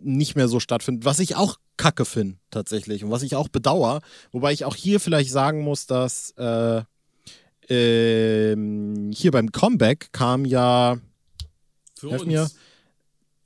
nicht 0.00 0.36
mehr 0.36 0.48
so 0.48 0.60
stattfindet, 0.60 1.04
was 1.04 1.18
ich 1.18 1.36
auch 1.36 1.58
kacke 1.76 2.04
finde 2.04 2.38
tatsächlich 2.50 3.04
und 3.04 3.10
was 3.10 3.22
ich 3.22 3.36
auch 3.36 3.48
bedauere, 3.48 4.00
wobei 4.32 4.52
ich 4.52 4.64
auch 4.64 4.74
hier 4.74 5.00
vielleicht 5.00 5.30
sagen 5.30 5.62
muss, 5.62 5.86
dass 5.86 6.32
äh, 6.36 6.82
äh, 7.68 8.56
hier 9.12 9.30
beim 9.30 9.52
Comeback 9.52 10.12
kam 10.12 10.44
ja 10.44 10.98
für 11.94 12.08
uns. 12.08 12.24
Mir, 12.24 12.50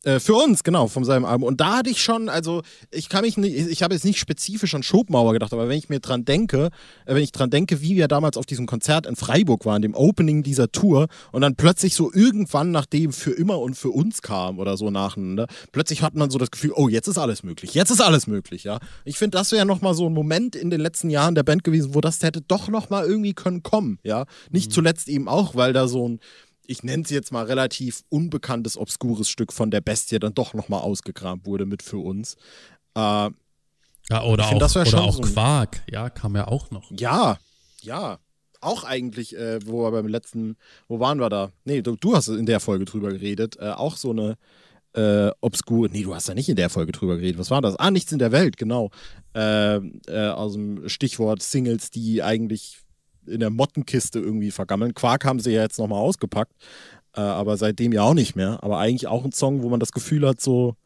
äh, 0.05 0.19
für 0.19 0.35
uns, 0.35 0.65
genau, 0.65 0.89
von 0.89 1.05
seinem 1.05 1.25
Album. 1.25 1.45
Und 1.45 1.61
da 1.61 1.79
hatte 1.79 1.91
ich 1.91 2.03
schon, 2.03 2.29
also 2.29 2.63
ich 2.91 3.09
kann 3.09 3.23
mich 3.23 3.37
nicht, 3.37 3.55
ich 3.55 3.83
habe 3.83 3.95
jetzt 3.95 4.05
nicht 4.05 4.19
spezifisch 4.19 4.75
an 4.75 4.83
Schopenhauer 4.83 5.33
gedacht, 5.33 5.53
aber 5.53 5.69
wenn 5.69 5.79
ich 5.79 5.89
mir 5.89 6.01
dran 6.01 6.25
denke, 6.25 6.71
äh, 7.07 7.15
wenn 7.15 7.23
ich 7.23 7.31
dran 7.31 7.51
denke, 7.51 7.81
wie 7.81 7.97
wir 7.97 8.09
damals 8.09 8.37
auf 8.37 8.47
diesem 8.47 8.67
Konzert 8.67 9.07
in 9.07 9.17
Freiburg 9.17 9.65
waren, 9.65 9.81
dem 9.81 9.95
Opening 9.95 10.43
dieser 10.43 10.73
Tour, 10.73 11.07
und 11.31 11.43
dann 11.43 11.55
plötzlich 11.55 11.95
so 11.95 12.13
irgendwann, 12.13 12.73
nachdem 12.73 13.13
für 13.13 13.31
immer 13.31 13.61
und 13.61 13.77
für 13.77 13.91
uns 13.91 14.23
kam 14.23 14.59
oder 14.59 14.77
so 14.77 14.91
nacheinander, 14.91 15.47
plötzlich 15.71 16.03
hat 16.03 16.15
man 16.15 16.31
so 16.31 16.39
das 16.39 16.51
Gefühl, 16.51 16.73
oh, 16.75 16.89
jetzt 16.89 17.07
ist 17.07 17.19
alles 17.19 17.43
möglich, 17.43 17.75
jetzt 17.75 17.91
ist 17.91 18.01
alles 18.01 18.27
möglich, 18.27 18.65
ja. 18.65 18.81
Ich 19.05 19.19
finde, 19.19 19.39
das 19.39 19.53
wäre 19.53 19.67
nochmal 19.67 19.95
so 19.95 20.07
ein 20.07 20.13
Moment 20.13 20.57
in 20.57 20.71
den 20.71 20.81
letzten 20.81 21.11
Jahren 21.11 21.35
der 21.35 21.43
Band 21.45 21.65
gewesen, 21.65 21.95
wo 21.95 22.01
das 22.01 22.23
hätte 22.23 22.41
doch 22.41 22.69
nochmal 22.69 23.07
irgendwie 23.07 23.35
können 23.35 23.63
kommen, 23.63 23.99
ja. 24.03 24.27
Nicht 24.51 24.71
mhm. 24.71 24.75
zuletzt 24.75 25.09
eben 25.09 25.29
auch, 25.29 25.55
weil 25.55 25.73
da 25.73 25.87
so 25.87 26.09
ein 26.09 26.21
ich 26.73 26.83
nenne 26.83 27.05
es 27.05 27.11
jetzt 27.11 27.31
mal 27.31 27.45
relativ 27.45 28.03
unbekanntes, 28.09 28.77
obskures 28.77 29.29
Stück 29.29 29.53
von 29.53 29.71
der 29.71 29.81
Bestie 29.81 30.19
dann 30.19 30.35
doch 30.35 30.55
nochmal 30.55 30.81
ausgekramt 30.81 31.47
wurde 31.47 31.67
mit 31.67 31.83
für 31.83 31.99
uns. 31.99 32.35
Äh, 32.97 33.31
ja, 34.11 34.23
oder 34.25 34.47
auch, 34.47 34.53
oder 34.55 35.01
auch 35.01 35.15
so 35.15 35.23
Quark, 35.23 35.83
ja, 35.91 36.11
kam 36.11 36.35
ja 36.35 36.49
auch 36.49 36.71
noch. 36.71 36.91
Ja, 36.91 37.39
ja. 37.83 38.19
auch 38.61 38.85
eigentlich, 38.85 39.37
äh, 39.37 39.65
wo 39.65 39.85
wir 39.85 39.93
beim 39.93 40.09
letzten, 40.09 40.57
wo 40.89 40.99
waren 40.99 41.21
wir 41.21 41.29
da? 41.29 41.53
Nee, 41.65 41.83
du, 41.83 41.97
du 41.97 42.17
hast 42.17 42.29
in 42.29 42.47
der 42.47 42.61
Folge 42.61 42.85
drüber 42.85 43.11
geredet, 43.11 43.57
äh, 43.61 43.71
auch 43.71 43.97
so 43.97 44.11
eine 44.11 44.37
äh, 44.95 45.31
obskur, 45.41 45.89
nee, 45.89 46.03
du 46.03 46.15
hast 46.15 46.29
da 46.29 46.35
nicht 46.35 46.49
in 46.49 46.57
der 46.57 46.71
Folge 46.71 46.93
drüber 46.93 47.17
geredet. 47.17 47.39
Was 47.39 47.51
war 47.51 47.63
das? 47.63 47.77
Ah, 47.77 47.91
nichts 47.91 48.13
in 48.13 48.19
der 48.19 48.33
Welt, 48.33 48.57
genau. 48.57 48.91
Äh, 49.35 49.77
äh, 49.77 50.29
aus 50.29 50.55
dem 50.55 50.89
Stichwort 50.89 51.43
Singles, 51.43 51.91
die 51.91 52.23
eigentlich 52.23 52.79
in 53.27 53.41
der 53.41 53.51
Mottenkiste 53.51 54.19
irgendwie 54.19 54.51
vergammeln. 54.51 54.95
Quark 54.95 55.25
haben 55.25 55.41
sie 55.41 55.53
ja 55.53 55.63
jetzt 55.63 55.79
nochmal 55.79 56.01
ausgepackt, 56.01 56.55
äh, 57.15 57.21
aber 57.21 57.57
seitdem 57.57 57.93
ja 57.93 58.03
auch 58.03 58.15
nicht 58.15 58.37
mehr. 58.37 58.63
Aber 58.63 58.79
eigentlich 58.79 59.07
auch 59.07 59.25
ein 59.25 59.33
Song, 59.33 59.63
wo 59.63 59.69
man 59.69 59.81
das 59.81 59.93
Gefühl 59.93 60.27
hat, 60.27 60.41
so, 60.41 60.77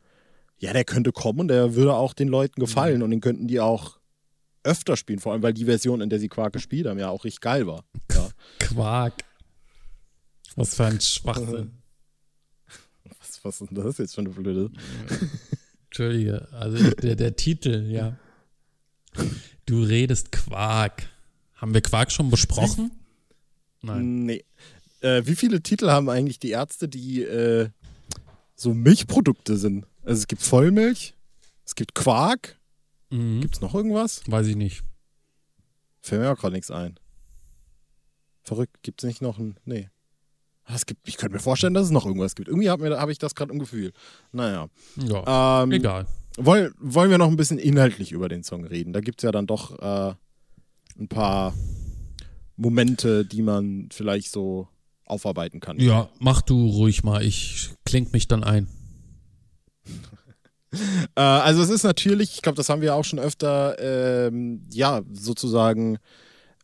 ja, 0.59 0.72
der 0.72 0.85
könnte 0.85 1.12
kommen 1.12 1.40
und 1.40 1.49
der 1.49 1.75
würde 1.75 1.94
auch 1.94 2.14
den 2.14 2.29
Leuten 2.29 2.61
gefallen 2.61 2.99
mhm. 2.99 3.03
und 3.03 3.11
den 3.11 3.20
könnten 3.20 3.49
die 3.49 3.61
auch 3.61 3.99
öfter 4.66 4.96
spielen, 4.96 5.20
vor 5.20 5.33
allem 5.33 5.42
weil 5.42 5.55
die 5.55 5.64
Version, 5.64 6.01
in 6.01 6.11
der 6.11 6.18
sie 6.18 6.29
Quark 6.29 6.53
gespielt 6.53 6.87
haben, 6.87 6.99
ja 6.99 7.09
auch 7.09 7.25
richtig 7.25 7.40
geil 7.40 7.66
war. 7.66 7.85
Ja. 8.12 8.29
Quark. 8.59 9.25
Was 10.57 10.75
für 10.75 10.87
ein 10.87 11.01
Schwachsinn. 11.01 11.72
Was, 13.20 13.44
was 13.44 13.61
ist 13.61 13.70
denn 13.70 13.85
das 13.85 13.99
jetzt 13.99 14.14
für 14.14 14.22
eine 14.22 14.31
blöde? 14.31 14.70
Entschuldige, 15.85 16.49
also 16.53 16.90
der, 16.90 17.14
der 17.14 17.37
Titel, 17.37 17.87
ja. 17.88 18.16
Du 19.66 19.83
redest 19.83 20.31
Quark. 20.31 21.09
Haben 21.57 21.75
wir 21.75 21.81
Quark 21.81 22.12
schon 22.12 22.31
besprochen? 22.31 22.90
Nein. 23.83 24.25
Nee. 24.25 24.45
Äh, 25.01 25.23
wie 25.27 25.37
viele 25.37 25.62
Titel 25.62 25.88
haben 25.88 26.09
eigentlich 26.09 26.38
die 26.38 26.51
Ärzte, 26.51 26.88
die 26.88 27.23
äh, 27.23 27.69
so 28.55 28.75
Milchprodukte 28.75 29.57
sind? 29.57 29.87
Also 30.05 30.21
es 30.21 30.27
gibt 30.27 30.42
Vollmilch, 30.42 31.14
es 31.64 31.75
gibt 31.75 31.95
Quark. 31.95 32.59
Mhm. 33.11 33.40
Gibt 33.40 33.57
es 33.57 33.61
noch 33.61 33.75
irgendwas? 33.75 34.23
Weiß 34.27 34.47
ich 34.47 34.57
nicht. 34.57 34.83
Fällt 36.01 36.23
mir 36.23 36.31
auch 36.31 36.38
gerade 36.38 36.55
nichts 36.55 36.71
ein. 36.71 36.99
Verrückt. 38.42 38.83
Gibt 38.83 39.03
es 39.03 39.09
nicht 39.09 39.23
noch 39.23 39.38
ein. 39.38 39.57
Nee. 39.64 39.88
Ah, 40.64 40.75
es 40.75 40.87
gibt, 40.87 41.09
ich 41.09 41.16
könnte 41.16 41.35
mir 41.35 41.40
vorstellen, 41.40 41.75
dass 41.75 41.85
es 41.85 41.90
noch 41.92 42.07
irgendwas 42.07 42.35
gibt. 42.35 42.49
Irgendwie 42.49 42.71
habe 42.71 42.99
hab 42.99 43.09
ich 43.09 43.19
das 43.19 43.35
gerade 43.35 43.53
im 43.53 43.59
Gefühl. 43.59 43.92
Naja. 44.33 44.69
Ja, 44.97 45.62
ähm, 45.62 45.73
egal. 45.73 46.07
Wollen, 46.37 46.75
wollen 46.79 47.11
wir 47.11 47.19
noch 47.19 47.29
ein 47.29 47.37
bisschen 47.37 47.59
inhaltlich 47.59 48.12
über 48.12 48.29
den 48.29 48.42
Song 48.42 48.64
reden? 48.64 48.92
Da 48.92 49.01
gibt 49.01 49.21
es 49.21 49.25
ja 49.25 49.33
dann 49.33 49.47
doch 49.47 49.79
äh, 49.79 50.14
ein 50.98 51.09
paar 51.09 51.54
Momente, 52.56 53.24
die 53.24 53.42
man 53.42 53.88
vielleicht 53.92 54.30
so 54.30 54.68
aufarbeiten 55.04 55.61
kann. 55.61 55.78
Ja, 55.78 56.09
mach 56.18 56.42
du 56.42 56.66
ruhig 56.66 57.04
mal. 57.04 57.22
Ich 57.22 57.70
klinge 57.85 58.09
mich 58.12 58.28
dann 58.28 58.44
ein. 58.44 58.68
äh, 61.16 61.20
also 61.20 61.62
es 61.62 61.70
ist 61.70 61.85
natürlich, 61.85 62.35
ich 62.35 62.42
glaube, 62.42 62.56
das 62.56 62.68
haben 62.68 62.82
wir 62.82 62.94
auch 62.94 63.04
schon 63.04 63.18
öfter, 63.18 63.76
ähm, 63.78 64.62
ja, 64.72 65.02
sozusagen 65.12 65.98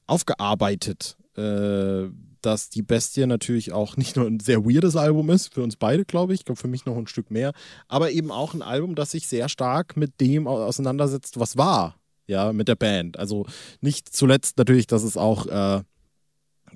aufgearbeitet, 0.06 1.16
äh, 1.36 2.08
dass 2.40 2.68
die 2.68 2.82
Bestie 2.82 3.26
natürlich 3.26 3.72
auch 3.72 3.96
nicht 3.96 4.16
nur 4.16 4.26
ein 4.26 4.40
sehr 4.40 4.64
weirdes 4.64 4.96
Album 4.96 5.30
ist, 5.30 5.54
für 5.54 5.62
uns 5.62 5.76
beide, 5.76 6.04
glaube 6.04 6.34
ich, 6.34 6.40
ich 6.40 6.44
glaube 6.44 6.60
für 6.60 6.68
mich 6.68 6.84
noch 6.84 6.96
ein 6.96 7.06
Stück 7.06 7.30
mehr, 7.30 7.52
aber 7.86 8.10
eben 8.10 8.32
auch 8.32 8.54
ein 8.54 8.62
Album, 8.62 8.96
das 8.96 9.12
sich 9.12 9.28
sehr 9.28 9.48
stark 9.48 9.96
mit 9.96 10.20
dem 10.20 10.48
auseinandersetzt, 10.48 11.38
was 11.38 11.56
war, 11.56 11.94
ja, 12.26 12.52
mit 12.52 12.68
der 12.68 12.76
Band. 12.76 13.18
Also 13.18 13.46
nicht 13.80 14.08
zuletzt 14.08 14.58
natürlich, 14.58 14.86
dass 14.86 15.02
es 15.02 15.16
auch 15.16 15.46
äh, 15.46 15.82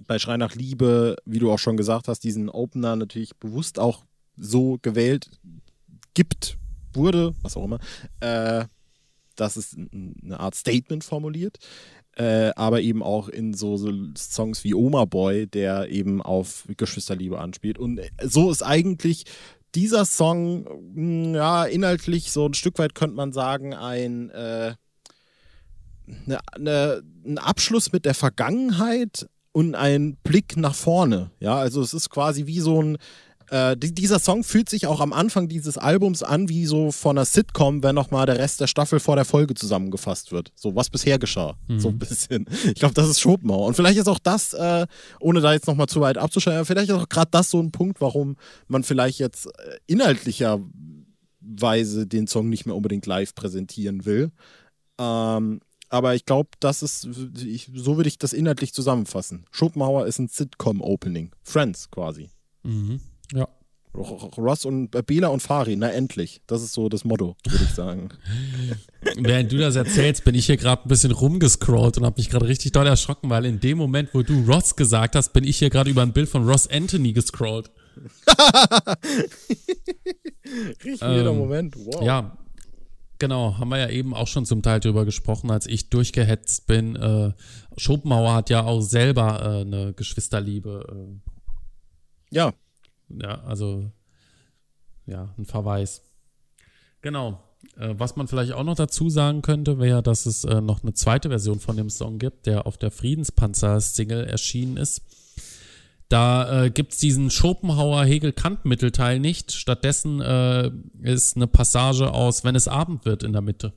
bei 0.07 0.19
Schrei 0.19 0.37
nach 0.37 0.55
Liebe, 0.55 1.17
wie 1.25 1.39
du 1.39 1.51
auch 1.51 1.59
schon 1.59 1.77
gesagt 1.77 2.09
hast, 2.09 2.21
diesen 2.21 2.49
Opener 2.49 2.97
natürlich 2.97 3.37
bewusst 3.37 3.79
auch 3.79 4.05
so 4.37 4.79
gewählt 4.83 5.31
gibt, 6.15 6.59
wurde, 6.93 7.35
was 7.43 7.57
auch 7.57 7.65
immer, 7.65 7.79
äh, 8.21 8.65
dass 9.37 9.57
es 9.57 9.77
eine 9.77 10.41
Art 10.41 10.55
Statement 10.55 11.05
formuliert, 11.05 11.59
äh, 12.17 12.51
aber 12.57 12.81
eben 12.81 13.03
auch 13.03 13.29
in 13.29 13.55
so, 13.55 13.77
so, 13.77 13.93
Songs 14.17 14.65
wie 14.65 14.75
Oma 14.75 15.05
Boy, 15.05 15.47
der 15.47 15.91
eben 15.91 16.23
auf 16.23 16.65
Geschwisterliebe 16.77 17.39
anspielt. 17.39 17.79
Und 17.79 18.01
so 18.23 18.51
ist 18.51 18.63
eigentlich 18.63 19.25
dieser 19.75 20.07
Song, 20.07 21.35
ja, 21.35 21.67
inhaltlich 21.67 22.33
so 22.33 22.47
ein 22.47 22.55
Stück 22.55 22.79
weit 22.79 22.95
könnte 22.95 23.17
man 23.17 23.33
sagen, 23.33 23.75
ein, 23.75 24.31
äh, 24.31 24.75
eine, 26.07 26.39
eine, 26.53 27.03
ein 27.25 27.39
Abschluss 27.39 27.93
mit 27.93 28.05
der 28.05 28.15
Vergangenheit 28.15 29.29
und 29.53 29.75
ein 29.75 30.17
Blick 30.23 30.57
nach 30.57 30.75
vorne. 30.75 31.31
Ja, 31.41 31.57
also 31.57 31.81
es 31.81 31.95
ist 31.95 32.11
quasi 32.11 32.47
wie 32.47 32.61
so 32.61 32.83
ein 32.83 32.99
äh, 33.51 33.77
dieser 33.77 34.19
Song 34.19 34.43
fühlt 34.43 34.69
sich 34.69 34.89
auch 34.89 35.01
am 35.01 35.13
Anfang 35.13 35.47
dieses 35.49 35.79
Albums 35.79 36.23
an 36.23 36.49
wie 36.49 36.67
so 36.67 36.91
von 36.91 37.17
einer 37.17 37.25
Sitcom, 37.25 37.81
wenn 37.83 37.95
nochmal 37.95 38.27
der 38.27 38.39
Rest 38.39 38.61
der 38.61 38.67
Staffel 38.67 39.01
vor 39.01 39.17
der 39.17 39.25
Folge 39.25 39.55
zusammengefasst 39.55 40.33
wird. 40.33 40.53
So, 40.55 40.75
was 40.75 40.91
bisher 40.91 41.19
geschah. 41.19 41.57
Mhm. 41.69 41.81
So 41.81 41.89
ein 41.91 41.99
bisschen. 41.99 42.47
Ich 42.65 42.75
glaube, 42.75 42.95
das 42.95 43.09
ist 43.09 43.21
Schopenhauer. 43.21 43.67
Und 43.67 43.75
vielleicht 43.75 43.99
ist 43.99 44.09
auch 44.09 44.19
das, 44.19 44.53
äh, 44.53 44.87
ohne 45.21 45.41
da 45.41 45.53
jetzt 45.53 45.69
nochmal 45.69 45.87
zu 45.87 46.01
weit 46.01 46.19
abzuschneiden, 46.19 46.65
vielleicht 46.65 46.89
ist 46.89 46.97
auch 46.97 47.09
gerade 47.09 47.31
das 47.31 47.51
so 47.51 47.61
ein 47.61 47.71
Punkt, 47.71 48.01
warum 48.01 48.35
man 48.69 48.83
vielleicht 48.83 49.21
jetzt 49.21 49.47
äh, 49.47 49.51
inhaltlicherweise 49.87 52.07
den 52.07 52.27
Song 52.27 52.49
nicht 52.49 52.65
mehr 52.67 52.75
unbedingt 52.75 53.07
live 53.07 53.33
präsentieren 53.35 54.07
will. 54.07 54.33
Ähm, 54.99 55.61
aber 55.97 56.15
ich 56.15 56.27
glaube, 56.27 56.51
das 56.61 56.83
ist, 56.83 57.09
ich, 57.45 57.71
so 57.75 57.97
würde 57.97 58.09
ich 58.09 58.19
das 58.19 58.33
inhaltlich 58.33 58.73
zusammenfassen. 58.73 59.47
Schopenhauer 59.51 60.07
ist 60.07 60.19
ein 60.19 60.29
Sitcom-Opening. 60.29 61.33
Friends 61.43 61.91
quasi. 61.91 62.31
Mhm. 62.63 63.01
Ja. 63.33 63.49
Ross 63.97 64.65
und 64.67 64.95
äh, 64.95 65.03
Bela 65.03 65.29
und 65.29 65.41
Fari, 65.41 65.75
na 65.77 65.91
endlich. 65.91 66.43
Das 66.47 66.63
ist 66.63 66.75
so 66.75 66.89
das 66.91 67.05
Motto, 67.05 67.35
würde 67.49 67.65
ich 67.65 67.71
sagen. 67.71 68.11
Während 69.17 69.51
du 69.51 69.57
das 69.57 69.75
erzählst, 69.77 70.25
bin 70.25 70.35
ich 70.35 70.47
hier 70.47 70.59
gerade 70.59 70.83
ein 70.83 70.89
bisschen 70.89 71.13
rumgescrollt 71.13 71.97
und 71.97 72.05
habe 72.05 72.19
mich 72.19 72.29
gerade 72.29 72.47
richtig 72.47 72.73
doll 72.73 72.87
erschrocken, 72.87 73.31
weil 73.31 73.47
in 73.47 73.59
dem 73.61 73.79
Moment, 73.79 74.11
wo 74.13 74.23
du 74.23 74.45
Ross 74.45 74.77
gesagt 74.77 75.17
hast, 75.17 75.33
bin 75.33 75.45
ich 75.45 75.59
hier 75.59 75.71
gerade 75.71 75.89
über 75.89 76.03
ein 76.03 76.13
Bild 76.13 76.29
von 76.29 76.47
Ross 76.47 76.69
Anthony 76.69 77.15
gescrollt. 77.15 77.71
richtig 80.85 81.03
ähm, 81.03 81.17
jeder 81.17 81.33
Moment, 81.33 81.75
wow. 81.77 82.03
Ja, 82.03 82.37
genau, 83.19 83.59
haben 83.59 83.69
wir 83.69 83.79
ja 83.79 83.89
eben 83.89 84.15
auch 84.15 84.27
schon 84.27 84.47
zum 84.47 84.63
Teil 84.63 84.81
drüber 84.81 85.05
gesprochen, 85.05 85.51
als 85.51 85.67
ich 85.67 85.91
durchgehetzt 85.91 86.67
bin. 86.67 86.97
Äh, 86.97 87.33
Schopenhauer 87.77 88.35
hat 88.35 88.51
ja 88.51 88.65
auch 88.65 88.81
selber 88.81 89.41
äh, 89.43 89.61
eine 89.63 89.93
Geschwisterliebe. 89.93 90.87
Äh, 90.91 92.35
ja, 92.35 92.53
ja, 93.09 93.41
also 93.43 93.91
ja, 95.07 95.35
ein 95.39 95.45
Verweis. 95.45 96.03
Genau. 97.01 97.41
Äh, 97.77 97.95
was 97.97 98.17
man 98.17 98.29
vielleicht 98.29 98.53
auch 98.53 98.65
noch 98.65 98.75
dazu 98.75 99.11
sagen 99.11 99.43
könnte, 99.43 99.79
wäre, 99.79 100.03
dass 100.03 100.27
es 100.27 100.45
äh, 100.45 100.61
noch 100.61 100.83
eine 100.83 100.95
zweite 100.95 101.29
Version 101.29 101.61
von 101.61 101.77
dem 101.77 101.91
Song 101.91 102.19
gibt, 102.19 102.47
der 102.47 102.67
auf 102.67 102.77
der 102.77 102.91
Friedenspanzer-Single 102.91 104.25
erschienen 104.25 104.77
ist. 104.77 105.03
Da 106.09 106.65
äh, 106.65 106.71
gibt 106.71 106.93
es 106.93 106.99
diesen 106.99 107.31
Schopenhauer-Hegel-Kant-Mittelteil 107.31 109.19
nicht. 109.19 109.53
Stattdessen 109.53 110.21
äh, 110.21 110.71
ist 111.03 111.37
eine 111.37 111.49
Passage 111.49 112.13
aus 112.13 112.45
Wenn 112.45 112.55
es 112.55 112.69
Abend 112.69 113.05
wird 113.05 113.23
in 113.25 113.33
der 113.33 113.43
Mitte. 113.43 113.73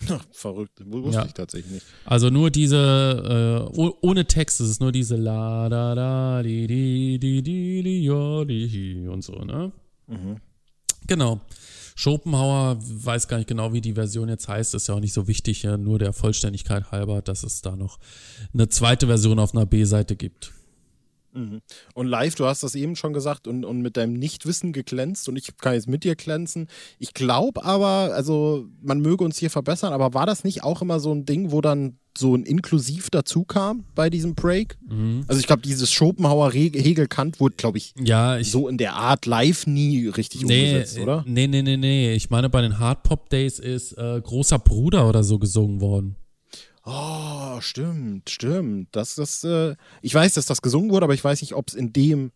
Verrückt, 0.30 0.80
wusste 0.86 1.20
ja. 1.20 1.26
ich 1.26 1.34
tatsächlich 1.34 1.72
nicht. 1.72 1.86
Also 2.04 2.30
nur 2.30 2.50
diese, 2.50 3.68
äh, 3.76 3.80
ohne 4.00 4.26
Text, 4.26 4.60
es 4.60 4.70
ist 4.70 4.80
nur 4.80 4.92
diese 4.92 5.16
La 5.16 5.68
da 5.68 5.94
da 5.96 6.42
di 6.42 6.66
di 6.68 7.18
di 7.18 7.42
di 7.42 7.82
di 7.82 8.04
yo 8.04 8.44
di 8.44 9.08
und 9.08 9.22
so, 9.22 9.32
ne? 9.44 9.72
Mhm. 10.06 10.36
Genau. 11.08 11.40
Schopenhauer 11.98 12.78
weiß 12.80 13.26
gar 13.26 13.38
nicht 13.38 13.48
genau, 13.48 13.72
wie 13.72 13.80
die 13.80 13.94
Version 13.94 14.28
jetzt 14.28 14.46
heißt, 14.46 14.72
ist 14.76 14.86
ja 14.86 14.94
auch 14.94 15.00
nicht 15.00 15.12
so 15.12 15.26
wichtig, 15.26 15.64
nur 15.64 15.98
der 15.98 16.12
Vollständigkeit 16.12 16.92
halber, 16.92 17.22
dass 17.22 17.42
es 17.42 17.60
da 17.60 17.74
noch 17.74 17.98
eine 18.54 18.68
zweite 18.68 19.08
Version 19.08 19.40
auf 19.40 19.52
einer 19.52 19.66
B-Seite 19.66 20.14
gibt. 20.14 20.52
Mhm. 21.32 21.60
Und 21.94 22.06
live, 22.06 22.34
du 22.34 22.46
hast 22.46 22.62
das 22.62 22.74
eben 22.74 22.96
schon 22.96 23.12
gesagt 23.12 23.46
und, 23.46 23.64
und 23.64 23.80
mit 23.80 23.96
deinem 23.96 24.14
Nichtwissen 24.14 24.72
geglänzt 24.72 25.28
und 25.28 25.36
ich 25.36 25.56
kann 25.56 25.74
jetzt 25.74 25.88
mit 25.88 26.04
dir 26.04 26.16
glänzen. 26.16 26.68
Ich 26.98 27.14
glaube 27.14 27.64
aber, 27.64 28.14
also 28.14 28.66
man 28.82 29.00
möge 29.00 29.24
uns 29.24 29.38
hier 29.38 29.50
verbessern, 29.50 29.92
aber 29.92 30.14
war 30.14 30.26
das 30.26 30.44
nicht 30.44 30.64
auch 30.64 30.82
immer 30.82 31.00
so 31.00 31.12
ein 31.12 31.24
Ding, 31.24 31.50
wo 31.50 31.60
dann 31.60 31.98
so 32.16 32.34
ein 32.34 32.44
Inklusiv 32.44 33.10
dazu 33.10 33.44
kam 33.44 33.84
bei 33.94 34.10
diesem 34.10 34.34
Break? 34.34 34.76
Mhm. 34.88 35.24
Also 35.28 35.38
ich 35.40 35.46
glaube, 35.46 35.62
dieses 35.62 35.92
Schopenhauer 35.92 36.52
Hegel-Kant 36.52 37.38
wurde, 37.40 37.54
glaube 37.56 37.78
ich, 37.78 37.94
ja, 38.02 38.38
ich, 38.38 38.50
so 38.50 38.68
in 38.68 38.76
der 38.76 38.94
Art 38.94 39.26
live 39.26 39.66
nie 39.66 40.08
richtig 40.08 40.42
nee, 40.42 40.74
umgesetzt, 40.74 40.98
oder? 40.98 41.24
Nee, 41.26 41.46
nee, 41.46 41.62
nee, 41.62 41.76
nee. 41.76 42.14
Ich 42.14 42.30
meine, 42.30 42.50
bei 42.50 42.62
den 42.62 42.78
Hard 42.78 43.04
Pop 43.04 43.30
Days 43.30 43.58
ist 43.58 43.92
äh, 43.92 44.20
Großer 44.20 44.58
Bruder 44.58 45.08
oder 45.08 45.22
so 45.22 45.38
gesungen 45.38 45.80
worden. 45.80 46.16
Oh, 46.90 47.60
stimmt, 47.60 48.30
stimmt. 48.30 48.88
Das, 48.92 49.14
das, 49.16 49.44
äh, 49.44 49.76
ich 50.00 50.14
weiß, 50.14 50.34
dass 50.34 50.46
das 50.46 50.62
gesungen 50.62 50.90
wurde, 50.90 51.04
aber 51.04 51.14
ich 51.14 51.22
weiß 51.22 51.42
nicht, 51.42 51.54
ob 51.54 51.68
es 51.68 51.74
in 51.74 51.92
dem 51.92 52.32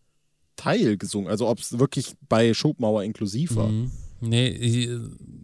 Teil 0.55 0.97
gesungen, 0.97 1.27
also 1.27 1.47
ob 1.47 1.57
es 1.57 1.79
wirklich 1.79 2.13
bei 2.29 2.53
Schopenhauer 2.53 3.03
inklusiv 3.03 3.55
war. 3.55 3.69
Mhm. 3.69 3.91
Nee, 4.21 4.49
ich, 4.49 4.89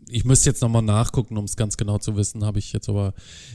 ich 0.08 0.26
müsste 0.26 0.50
jetzt 0.50 0.62
nochmal 0.62 0.84
nachgucken, 0.84 1.38
um 1.38 1.45
es 1.45 1.56
ganz 1.56 1.76
genau 1.76 1.98
zu 1.98 2.15
wissen. 2.15 2.45
Habe 2.45 2.60
ich 2.60 2.72
jetzt 2.72 2.88
aber 2.88 3.13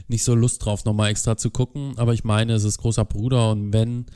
nicht 0.09 0.25
so 0.25 0.35
Lust 0.35 0.65
drauf, 0.65 0.85
nochmal 0.85 1.11
extra 1.11 1.37
zu 1.37 1.51
gucken. 1.51 1.95
Aber 1.97 2.13
ich 2.13 2.25
meine, 2.25 2.55
es 2.55 2.65
ist 2.65 2.79
großer 2.79 3.05
Bruder 3.05 3.53
und 3.53 3.73
wenn 3.73 4.07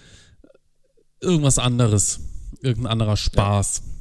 irgendwas 1.21 1.59
anderes, 1.59 2.21
irgendein 2.63 2.93
anderer 2.93 3.17
Spaß. 3.17 3.83
Ja 3.87 3.98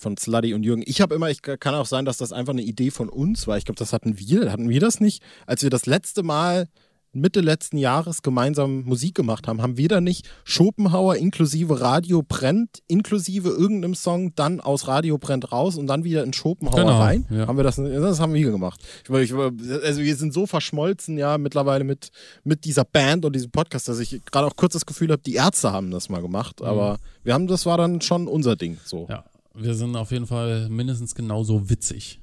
von 0.00 0.16
Sluddy 0.16 0.54
und 0.54 0.62
Jürgen. 0.62 0.82
Ich 0.86 1.00
habe 1.00 1.14
immer, 1.14 1.30
ich 1.30 1.42
kann 1.42 1.74
auch 1.74 1.86
sein, 1.86 2.04
dass 2.04 2.16
das 2.16 2.32
einfach 2.32 2.52
eine 2.52 2.62
Idee 2.62 2.90
von 2.90 3.08
uns 3.08 3.46
war. 3.46 3.58
Ich 3.58 3.64
glaube, 3.64 3.78
das 3.78 3.92
hatten 3.92 4.18
wir, 4.18 4.50
hatten 4.50 4.68
wir 4.68 4.80
das 4.80 5.00
nicht, 5.00 5.22
als 5.46 5.62
wir 5.62 5.70
das 5.70 5.86
letzte 5.86 6.22
Mal 6.22 6.66
Mitte 7.12 7.40
letzten 7.40 7.76
Jahres 7.76 8.22
gemeinsam 8.22 8.82
Musik 8.82 9.16
gemacht 9.16 9.48
haben, 9.48 9.62
haben 9.62 9.76
wir 9.76 9.88
da 9.88 10.00
nicht 10.00 10.28
Schopenhauer 10.44 11.16
inklusive 11.16 11.80
Radio 11.80 12.22
brennt, 12.22 12.82
inklusive 12.86 13.48
irgendeinem 13.48 13.94
Song, 13.94 14.34
dann 14.36 14.60
aus 14.60 14.86
Radio 14.86 15.18
brennt 15.18 15.50
raus 15.50 15.76
und 15.76 15.88
dann 15.88 16.04
wieder 16.04 16.22
in 16.22 16.32
Schopenhauer 16.32 16.76
genau, 16.76 17.00
rein? 17.00 17.26
Ja. 17.30 17.48
Haben 17.48 17.56
wir 17.56 17.64
das, 17.64 17.76
das 17.76 18.20
haben 18.20 18.32
wir 18.32 18.50
gemacht. 18.50 18.80
Ich, 19.02 19.10
ich, 19.10 19.34
also 19.34 20.00
wir 20.00 20.16
sind 20.16 20.32
so 20.32 20.46
verschmolzen 20.46 21.18
ja 21.18 21.36
mittlerweile 21.36 21.82
mit, 21.82 22.10
mit 22.44 22.64
dieser 22.64 22.84
Band 22.84 23.24
und 23.24 23.34
diesem 23.34 23.50
Podcast, 23.50 23.88
dass 23.88 23.98
ich 23.98 24.20
gerade 24.30 24.46
auch 24.46 24.56
kurz 24.56 24.74
das 24.74 24.86
Gefühl 24.86 25.10
habe, 25.10 25.22
die 25.22 25.34
Ärzte 25.34 25.72
haben 25.72 25.90
das 25.90 26.08
mal 26.10 26.22
gemacht, 26.22 26.60
mhm. 26.60 26.66
aber 26.66 26.98
wir 27.24 27.34
haben, 27.34 27.48
das 27.48 27.66
war 27.66 27.76
dann 27.76 28.00
schon 28.00 28.28
unser 28.28 28.54
Ding. 28.54 28.78
So. 28.84 29.06
Ja, 29.10 29.24
wir 29.54 29.74
sind 29.74 29.96
auf 29.96 30.10
jeden 30.10 30.26
Fall 30.26 30.68
mindestens 30.68 31.14
genauso 31.14 31.68
witzig. 31.68 32.20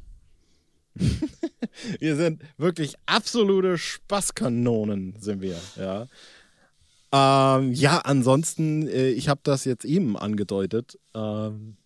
wir 1.99 2.15
sind 2.15 2.41
wirklich 2.57 2.95
absolute 3.05 3.77
Spaßkanonen, 3.77 5.15
sind 5.19 5.41
wir, 5.41 5.59
ja. 5.75 6.07
Ähm, 7.11 7.73
ja, 7.73 7.99
ansonsten, 7.99 8.87
äh, 8.87 9.09
ich 9.09 9.29
habe 9.29 9.39
das 9.43 9.65
jetzt 9.65 9.85
eben 9.85 10.17
angedeutet. 10.17 10.99
Ähm, 11.13 11.77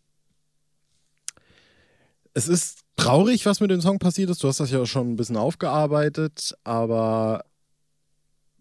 es 2.34 2.48
ist 2.48 2.80
traurig, 2.96 3.46
was 3.46 3.60
mit 3.60 3.72
dem 3.72 3.82
Song 3.82 4.00
passiert 4.00 4.30
ist. 4.30 4.44
Du 4.44 4.48
hast 4.48 4.60
das 4.60 4.72
ja 4.72 4.86
schon 4.86 5.12
ein 5.12 5.16
bisschen 5.16 5.38
aufgearbeitet, 5.38 6.56
aber 6.64 7.44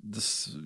das, 0.02 0.56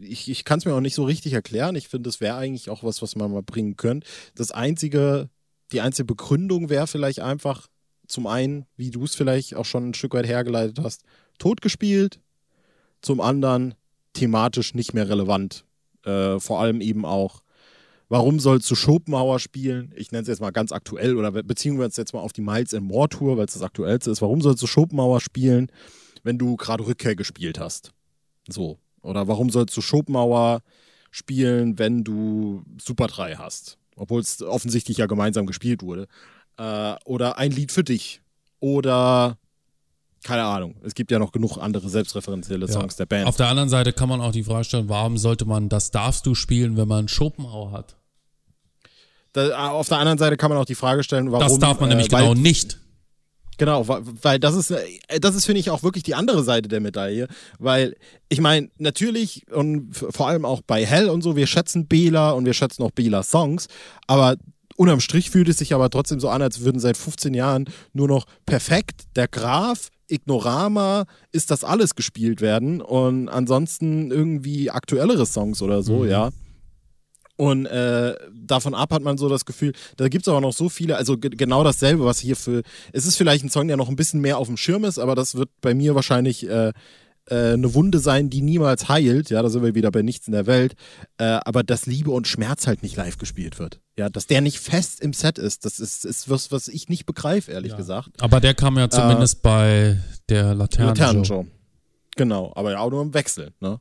ich, 0.00 0.28
ich 0.28 0.44
kann 0.44 0.58
es 0.58 0.64
mir 0.64 0.74
auch 0.74 0.80
nicht 0.80 0.94
so 0.94 1.04
richtig 1.04 1.32
erklären. 1.32 1.76
Ich 1.76 1.88
finde, 1.88 2.08
das 2.08 2.20
wäre 2.20 2.36
eigentlich 2.36 2.70
auch 2.70 2.82
was, 2.84 3.02
was 3.02 3.16
man 3.16 3.32
mal 3.32 3.42
bringen 3.42 3.76
könnte. 3.76 4.06
Das 4.34 4.50
einzige, 4.50 5.30
die 5.72 5.80
einzige 5.80 6.06
Begründung 6.06 6.68
wäre 6.68 6.86
vielleicht 6.86 7.20
einfach, 7.20 7.68
zum 8.06 8.26
einen, 8.26 8.66
wie 8.76 8.90
du 8.90 9.04
es 9.04 9.14
vielleicht 9.14 9.54
auch 9.54 9.64
schon 9.64 9.90
ein 9.90 9.94
Stück 9.94 10.14
weit 10.14 10.26
hergeleitet 10.26 10.80
hast, 10.82 11.02
totgespielt, 11.38 12.20
zum 13.02 13.20
anderen 13.20 13.74
thematisch 14.12 14.74
nicht 14.74 14.94
mehr 14.94 15.08
relevant. 15.08 15.64
Äh, 16.04 16.40
vor 16.40 16.60
allem 16.60 16.80
eben 16.80 17.04
auch, 17.04 17.40
warum 18.08 18.40
sollst 18.40 18.70
du 18.70 18.74
Schopenhauer 18.74 19.38
spielen? 19.38 19.94
Ich 19.96 20.10
nenne 20.10 20.22
es 20.22 20.28
jetzt 20.28 20.40
mal 20.40 20.50
ganz 20.50 20.72
aktuell 20.72 21.16
oder 21.16 21.30
beziehen 21.30 21.78
wir 21.78 21.84
uns 21.84 21.96
jetzt 21.96 22.12
mal 22.12 22.20
auf 22.20 22.32
die 22.32 22.40
Miles 22.40 22.74
and 22.74 22.86
More 22.86 23.08
Tour, 23.08 23.36
weil 23.36 23.46
es 23.46 23.54
das 23.54 23.62
aktuellste 23.62 24.10
ist. 24.10 24.22
Warum 24.22 24.40
sollst 24.40 24.62
du 24.62 24.66
Schopenhauer 24.66 25.20
spielen, 25.20 25.70
wenn 26.22 26.38
du 26.38 26.56
gerade 26.56 26.86
Rückkehr 26.86 27.14
gespielt 27.14 27.60
hast? 27.60 27.92
So. 28.48 28.78
Oder 29.02 29.28
warum 29.28 29.48
sollst 29.50 29.74
du 29.76 29.80
Schopenhauer 29.80 30.60
spielen, 31.10 31.78
wenn 31.78 32.04
du 32.04 32.64
Super 32.78 33.06
3 33.06 33.36
hast? 33.36 33.79
Obwohl 34.00 34.20
es 34.22 34.42
offensichtlich 34.42 34.96
ja 34.96 35.06
gemeinsam 35.06 35.46
gespielt 35.46 35.82
wurde. 35.82 36.08
Äh, 36.56 36.94
oder 37.04 37.36
ein 37.36 37.50
Lied 37.50 37.70
für 37.70 37.84
dich. 37.84 38.22
Oder 38.58 39.36
keine 40.22 40.44
Ahnung. 40.44 40.74
Es 40.82 40.94
gibt 40.94 41.10
ja 41.10 41.18
noch 41.18 41.32
genug 41.32 41.58
andere 41.58 41.88
selbstreferenzielle 41.88 42.66
Songs 42.66 42.94
ja. 42.94 43.04
der 43.04 43.06
Band. 43.06 43.26
Auf 43.26 43.36
der 43.36 43.48
anderen 43.48 43.68
Seite 43.68 43.92
kann 43.92 44.08
man 44.08 44.20
auch 44.20 44.32
die 44.32 44.42
Frage 44.42 44.64
stellen, 44.64 44.88
warum 44.88 45.18
sollte 45.18 45.44
man 45.44 45.68
das 45.68 45.90
darfst 45.90 46.26
du 46.26 46.34
spielen, 46.34 46.76
wenn 46.76 46.88
man 46.88 47.08
Schopenhauer 47.08 47.72
hat? 47.72 47.96
Da, 49.32 49.48
äh, 49.48 49.52
auf 49.52 49.88
der 49.88 49.98
anderen 49.98 50.18
Seite 50.18 50.36
kann 50.36 50.50
man 50.50 50.58
auch 50.58 50.64
die 50.64 50.74
Frage 50.74 51.02
stellen, 51.02 51.30
warum. 51.30 51.46
Das 51.46 51.58
darf 51.58 51.80
man 51.80 51.90
äh, 51.90 51.94
nämlich 51.94 52.08
genau 52.08 52.34
nicht. 52.34 52.78
Genau, 53.60 53.86
weil 53.86 54.38
das 54.38 54.54
ist, 54.54 54.70
äh, 54.70 55.20
das 55.20 55.34
ist, 55.34 55.44
finde 55.44 55.60
ich, 55.60 55.68
auch 55.68 55.82
wirklich 55.82 56.02
die 56.02 56.14
andere 56.14 56.42
Seite 56.42 56.66
der 56.66 56.80
Medaille. 56.80 57.28
Weil, 57.58 57.94
ich 58.30 58.40
meine, 58.40 58.70
natürlich 58.78 59.44
und 59.52 59.94
vor 59.94 60.28
allem 60.28 60.46
auch 60.46 60.62
bei 60.62 60.86
Hell 60.86 61.10
und 61.10 61.20
so, 61.20 61.36
wir 61.36 61.46
schätzen 61.46 61.86
Bela 61.86 62.30
und 62.30 62.46
wir 62.46 62.54
schätzen 62.54 62.82
auch 62.82 62.90
Bela 62.90 63.22
Songs, 63.22 63.66
aber 64.06 64.36
Unterm 64.76 65.00
Strich 65.00 65.28
fühlt 65.30 65.46
es 65.50 65.58
sich 65.58 65.74
aber 65.74 65.90
trotzdem 65.90 66.20
so 66.20 66.30
an, 66.30 66.40
als 66.40 66.60
würden 66.60 66.80
seit 66.80 66.96
15 66.96 67.34
Jahren 67.34 67.66
nur 67.92 68.08
noch 68.08 68.24
perfekt 68.46 69.02
der 69.14 69.28
Graf, 69.28 69.90
Ignorama, 70.08 71.04
ist 71.30 71.50
das 71.50 71.62
alles 71.62 71.94
gespielt 71.94 72.40
werden 72.40 72.80
und 72.80 73.28
ansonsten 73.28 74.10
irgendwie 74.10 74.70
aktuellere 74.70 75.26
Songs 75.26 75.60
oder 75.60 75.82
so, 75.82 75.98
mhm. 75.98 76.08
ja. 76.08 76.30
Und 77.40 77.64
äh, 77.64 78.14
davon 78.34 78.74
ab 78.74 78.92
hat 78.92 79.00
man 79.00 79.16
so 79.16 79.30
das 79.30 79.46
Gefühl, 79.46 79.72
da 79.96 80.08
gibt 80.08 80.26
es 80.26 80.28
aber 80.28 80.42
noch 80.42 80.52
so 80.52 80.68
viele, 80.68 80.98
also 80.98 81.16
genau 81.16 81.64
dasselbe, 81.64 82.04
was 82.04 82.18
hier 82.18 82.36
für. 82.36 82.60
Es 82.92 83.06
ist 83.06 83.16
vielleicht 83.16 83.42
ein 83.42 83.48
Song, 83.48 83.66
der 83.66 83.78
noch 83.78 83.88
ein 83.88 83.96
bisschen 83.96 84.20
mehr 84.20 84.36
auf 84.36 84.46
dem 84.46 84.58
Schirm 84.58 84.84
ist, 84.84 84.98
aber 84.98 85.14
das 85.14 85.36
wird 85.36 85.48
bei 85.62 85.72
mir 85.72 85.94
wahrscheinlich 85.94 86.46
äh, 86.46 86.74
äh, 87.30 87.54
eine 87.54 87.72
Wunde 87.72 87.98
sein, 87.98 88.28
die 88.28 88.42
niemals 88.42 88.90
heilt. 88.90 89.30
Ja, 89.30 89.40
da 89.40 89.48
sind 89.48 89.62
wir 89.62 89.74
wieder 89.74 89.90
bei 89.90 90.02
nichts 90.02 90.26
in 90.26 90.34
der 90.34 90.46
Welt. 90.46 90.74
Äh, 91.16 91.40
aber 91.42 91.62
dass 91.62 91.86
Liebe 91.86 92.10
und 92.10 92.28
Schmerz 92.28 92.66
halt 92.66 92.82
nicht 92.82 92.96
live 92.96 93.16
gespielt 93.16 93.58
wird. 93.58 93.80
Ja, 93.96 94.10
dass 94.10 94.26
der 94.26 94.42
nicht 94.42 94.58
fest 94.58 95.00
im 95.00 95.14
Set 95.14 95.38
ist, 95.38 95.64
das 95.64 95.80
ist, 95.80 96.04
ist 96.04 96.28
was, 96.28 96.52
was 96.52 96.68
ich 96.68 96.90
nicht 96.90 97.06
begreife, 97.06 97.52
ehrlich 97.52 97.72
ja. 97.72 97.78
gesagt. 97.78 98.20
Aber 98.20 98.40
der 98.40 98.52
kam 98.52 98.76
ja 98.76 98.90
zumindest 98.90 99.36
äh, 99.36 99.40
bei 99.42 99.96
der 100.28 100.54
Laternenshow. 100.54 101.04
Laternenshow. 101.04 101.46
Genau, 102.20 102.52
aber 102.54 102.72
ja 102.72 102.80
auch 102.80 102.90
nur 102.90 103.00
im 103.00 103.14
Wechsel. 103.14 103.54
Ne? 103.60 103.80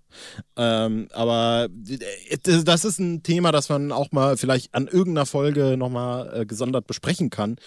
Ähm, 0.56 1.10
aber 1.12 1.68
äh, 1.90 2.64
das 2.64 2.86
ist 2.86 2.98
ein 2.98 3.22
Thema, 3.22 3.52
das 3.52 3.68
man 3.68 3.92
auch 3.92 4.14
mal 4.14 4.38
vielleicht 4.38 4.74
an 4.74 4.88
irgendeiner 4.88 5.26
Folge 5.26 5.76
nochmal 5.76 6.32
äh, 6.34 6.46
gesondert 6.46 6.88
besprechen 6.88 7.30
kann. 7.32 7.58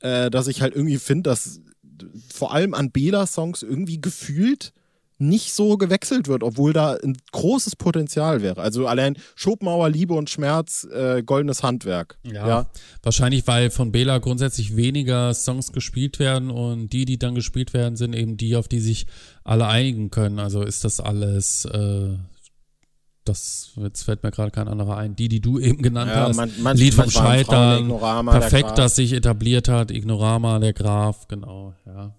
Äh, 0.00 0.28
dass 0.30 0.48
ich 0.48 0.62
halt 0.62 0.74
irgendwie 0.74 0.98
finde, 0.98 1.30
dass 1.30 1.60
vor 2.34 2.52
allem 2.52 2.74
an 2.74 2.90
Bela-Songs 2.90 3.62
irgendwie 3.62 4.00
gefühlt 4.00 4.72
nicht 5.18 5.54
so 5.54 5.78
gewechselt 5.78 6.28
wird, 6.28 6.42
obwohl 6.42 6.72
da 6.72 6.94
ein 7.02 7.16
großes 7.32 7.76
Potenzial 7.76 8.42
wäre. 8.42 8.60
Also 8.60 8.86
allein 8.86 9.16
Schopenhauer, 9.34 9.88
Liebe 9.88 10.14
und 10.14 10.28
Schmerz, 10.28 10.86
äh, 10.92 11.22
goldenes 11.22 11.62
Handwerk. 11.62 12.18
Ja, 12.22 12.46
ja, 12.46 12.70
Wahrscheinlich, 13.02 13.46
weil 13.46 13.70
von 13.70 13.92
Bela 13.92 14.18
grundsätzlich 14.18 14.76
weniger 14.76 15.32
Songs 15.32 15.72
gespielt 15.72 16.18
werden 16.18 16.50
und 16.50 16.92
die, 16.92 17.06
die 17.06 17.18
dann 17.18 17.34
gespielt 17.34 17.72
werden, 17.72 17.96
sind 17.96 18.14
eben 18.14 18.36
die, 18.36 18.56
auf 18.56 18.68
die 18.68 18.80
sich 18.80 19.06
alle 19.42 19.66
einigen 19.66 20.10
können. 20.10 20.38
Also 20.38 20.62
ist 20.62 20.84
das 20.84 21.00
alles, 21.00 21.64
äh, 21.64 22.10
das, 23.24 23.72
jetzt 23.76 24.02
fällt 24.02 24.22
mir 24.22 24.30
gerade 24.30 24.50
kein 24.50 24.68
anderer 24.68 24.98
ein. 24.98 25.16
Die, 25.16 25.28
die 25.28 25.40
du 25.40 25.58
eben 25.58 25.82
genannt 25.82 26.10
ja, 26.14 26.28
hast. 26.28 26.36
Man, 26.36 26.50
man, 26.60 26.76
Lied 26.76 26.94
vom 26.94 27.10
Scheitern. 27.10 27.88
Perfekt, 27.88 28.76
das 28.76 28.96
sich 28.96 29.14
etabliert 29.14 29.68
hat. 29.68 29.90
Ignorama, 29.90 30.58
der 30.58 30.74
Graf, 30.74 31.26
genau, 31.26 31.74
ja. 31.86 32.14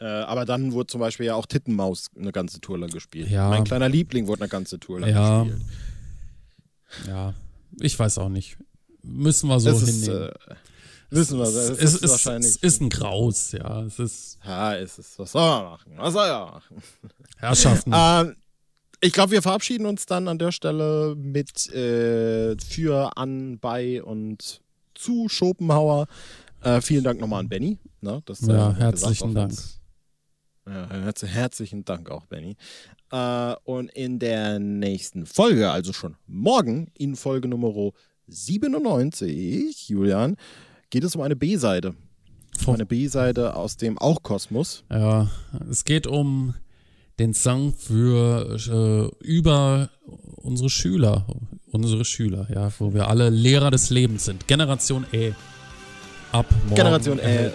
Äh, 0.00 0.04
aber 0.04 0.44
dann 0.44 0.72
wurde 0.72 0.88
zum 0.88 1.00
Beispiel 1.00 1.26
ja 1.26 1.34
auch 1.34 1.46
Tittenmaus 1.46 2.10
eine 2.18 2.32
ganze 2.32 2.60
Tour 2.60 2.78
lang 2.78 2.90
gespielt. 2.90 3.30
Ja. 3.30 3.48
Mein 3.48 3.64
kleiner 3.64 3.88
Liebling 3.88 4.26
wurde 4.26 4.42
eine 4.42 4.48
ganze 4.48 4.78
Tour 4.80 5.00
lang 5.00 5.10
ja. 5.10 5.44
gespielt. 5.44 5.62
Ja, 7.06 7.34
ich 7.80 7.98
weiß 7.98 8.18
auch 8.18 8.28
nicht. 8.28 8.56
Müssen 9.02 9.48
wir 9.48 9.60
so 9.60 9.70
es 9.70 9.84
hinnehmen. 9.84 10.28
Ist, 10.28 10.32
äh, 10.32 10.54
wissen 11.10 11.38
wir, 11.38 11.44
es, 11.44 11.54
es, 11.54 11.78
ist, 11.78 12.02
ist 12.02 12.10
wahrscheinlich. 12.10 12.50
Es 12.50 12.56
ist 12.56 12.80
ein 12.80 12.90
Graus, 12.90 13.52
ja. 13.52 13.82
Es 13.82 13.98
ist. 13.98 14.38
Ja, 14.44 14.76
es 14.76 14.98
ist. 14.98 15.18
Was 15.18 15.32
soll 15.32 15.42
man 15.42 15.64
machen? 15.64 15.92
Was 15.96 16.12
soll 16.12 16.26
er 16.26 16.46
machen? 16.46 16.82
Herrschaften. 17.36 17.92
ähm, 17.94 18.36
ich 19.00 19.12
glaube, 19.12 19.32
wir 19.32 19.42
verabschieden 19.42 19.86
uns 19.86 20.06
dann 20.06 20.28
an 20.28 20.38
der 20.38 20.50
Stelle 20.50 21.14
mit 21.16 21.68
äh, 21.74 22.56
für, 22.56 23.16
an, 23.16 23.58
bei 23.58 24.02
und 24.02 24.60
zu 24.94 25.28
Schopenhauer. 25.28 26.06
Äh, 26.62 26.80
vielen 26.80 27.04
Dank 27.04 27.20
nochmal 27.20 27.40
an 27.40 27.48
Benny. 27.48 27.78
Ne, 28.00 28.22
dass, 28.24 28.40
ja, 28.40 28.74
herzlichen 28.74 29.34
Dank. 29.34 29.50
Uns, 29.50 29.80
ja, 30.66 30.88
herzlichen 31.26 31.84
Dank 31.84 32.10
auch, 32.10 32.26
Benny. 32.26 32.56
Äh, 33.10 33.54
und 33.64 33.90
in 33.90 34.18
der 34.18 34.58
nächsten 34.58 35.26
Folge, 35.26 35.70
also 35.70 35.92
schon 35.92 36.16
morgen, 36.26 36.90
in 36.96 37.16
Folge 37.16 37.48
Nummer 37.48 37.92
97, 38.26 39.88
Julian, 39.88 40.36
geht 40.90 41.04
es 41.04 41.14
um 41.14 41.22
eine 41.22 41.36
B-Seite. 41.36 41.94
Um 42.66 42.74
eine 42.74 42.86
B-Seite 42.86 43.56
aus 43.56 43.76
dem 43.76 43.98
auch 43.98 44.22
Kosmos. 44.22 44.84
Ja, 44.90 45.28
es 45.70 45.84
geht 45.84 46.06
um 46.06 46.54
den 47.18 47.34
Song 47.34 47.74
für 47.74 48.56
äh, 49.20 49.24
über 49.24 49.90
unsere 50.36 50.70
Schüler, 50.70 51.26
unsere 51.70 52.04
Schüler, 52.04 52.48
ja, 52.52 52.70
wo 52.78 52.94
wir 52.94 53.08
alle 53.08 53.30
Lehrer 53.30 53.70
des 53.70 53.90
Lebens 53.90 54.24
sind. 54.24 54.46
Generation 54.46 55.06
E. 55.12 55.32
Ab 56.32 56.46
morgen 56.64 56.74
Generation 56.74 57.18
E. 57.18 57.50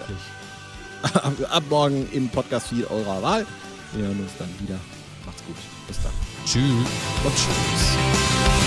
ab 1.50 1.62
morgen 1.68 2.08
im 2.12 2.28
Podcast-Feed 2.28 2.90
eurer 2.90 3.22
Wahl. 3.22 3.46
Wir 3.92 4.06
hören 4.06 4.20
uns 4.20 4.32
dann 4.38 4.48
wieder. 4.60 4.78
Macht's 5.26 5.42
gut. 5.46 5.56
Bis 5.88 6.02
dann. 6.02 6.12
Tschüss. 6.44 6.62
Und 7.24 7.34
tschüss. 7.34 8.59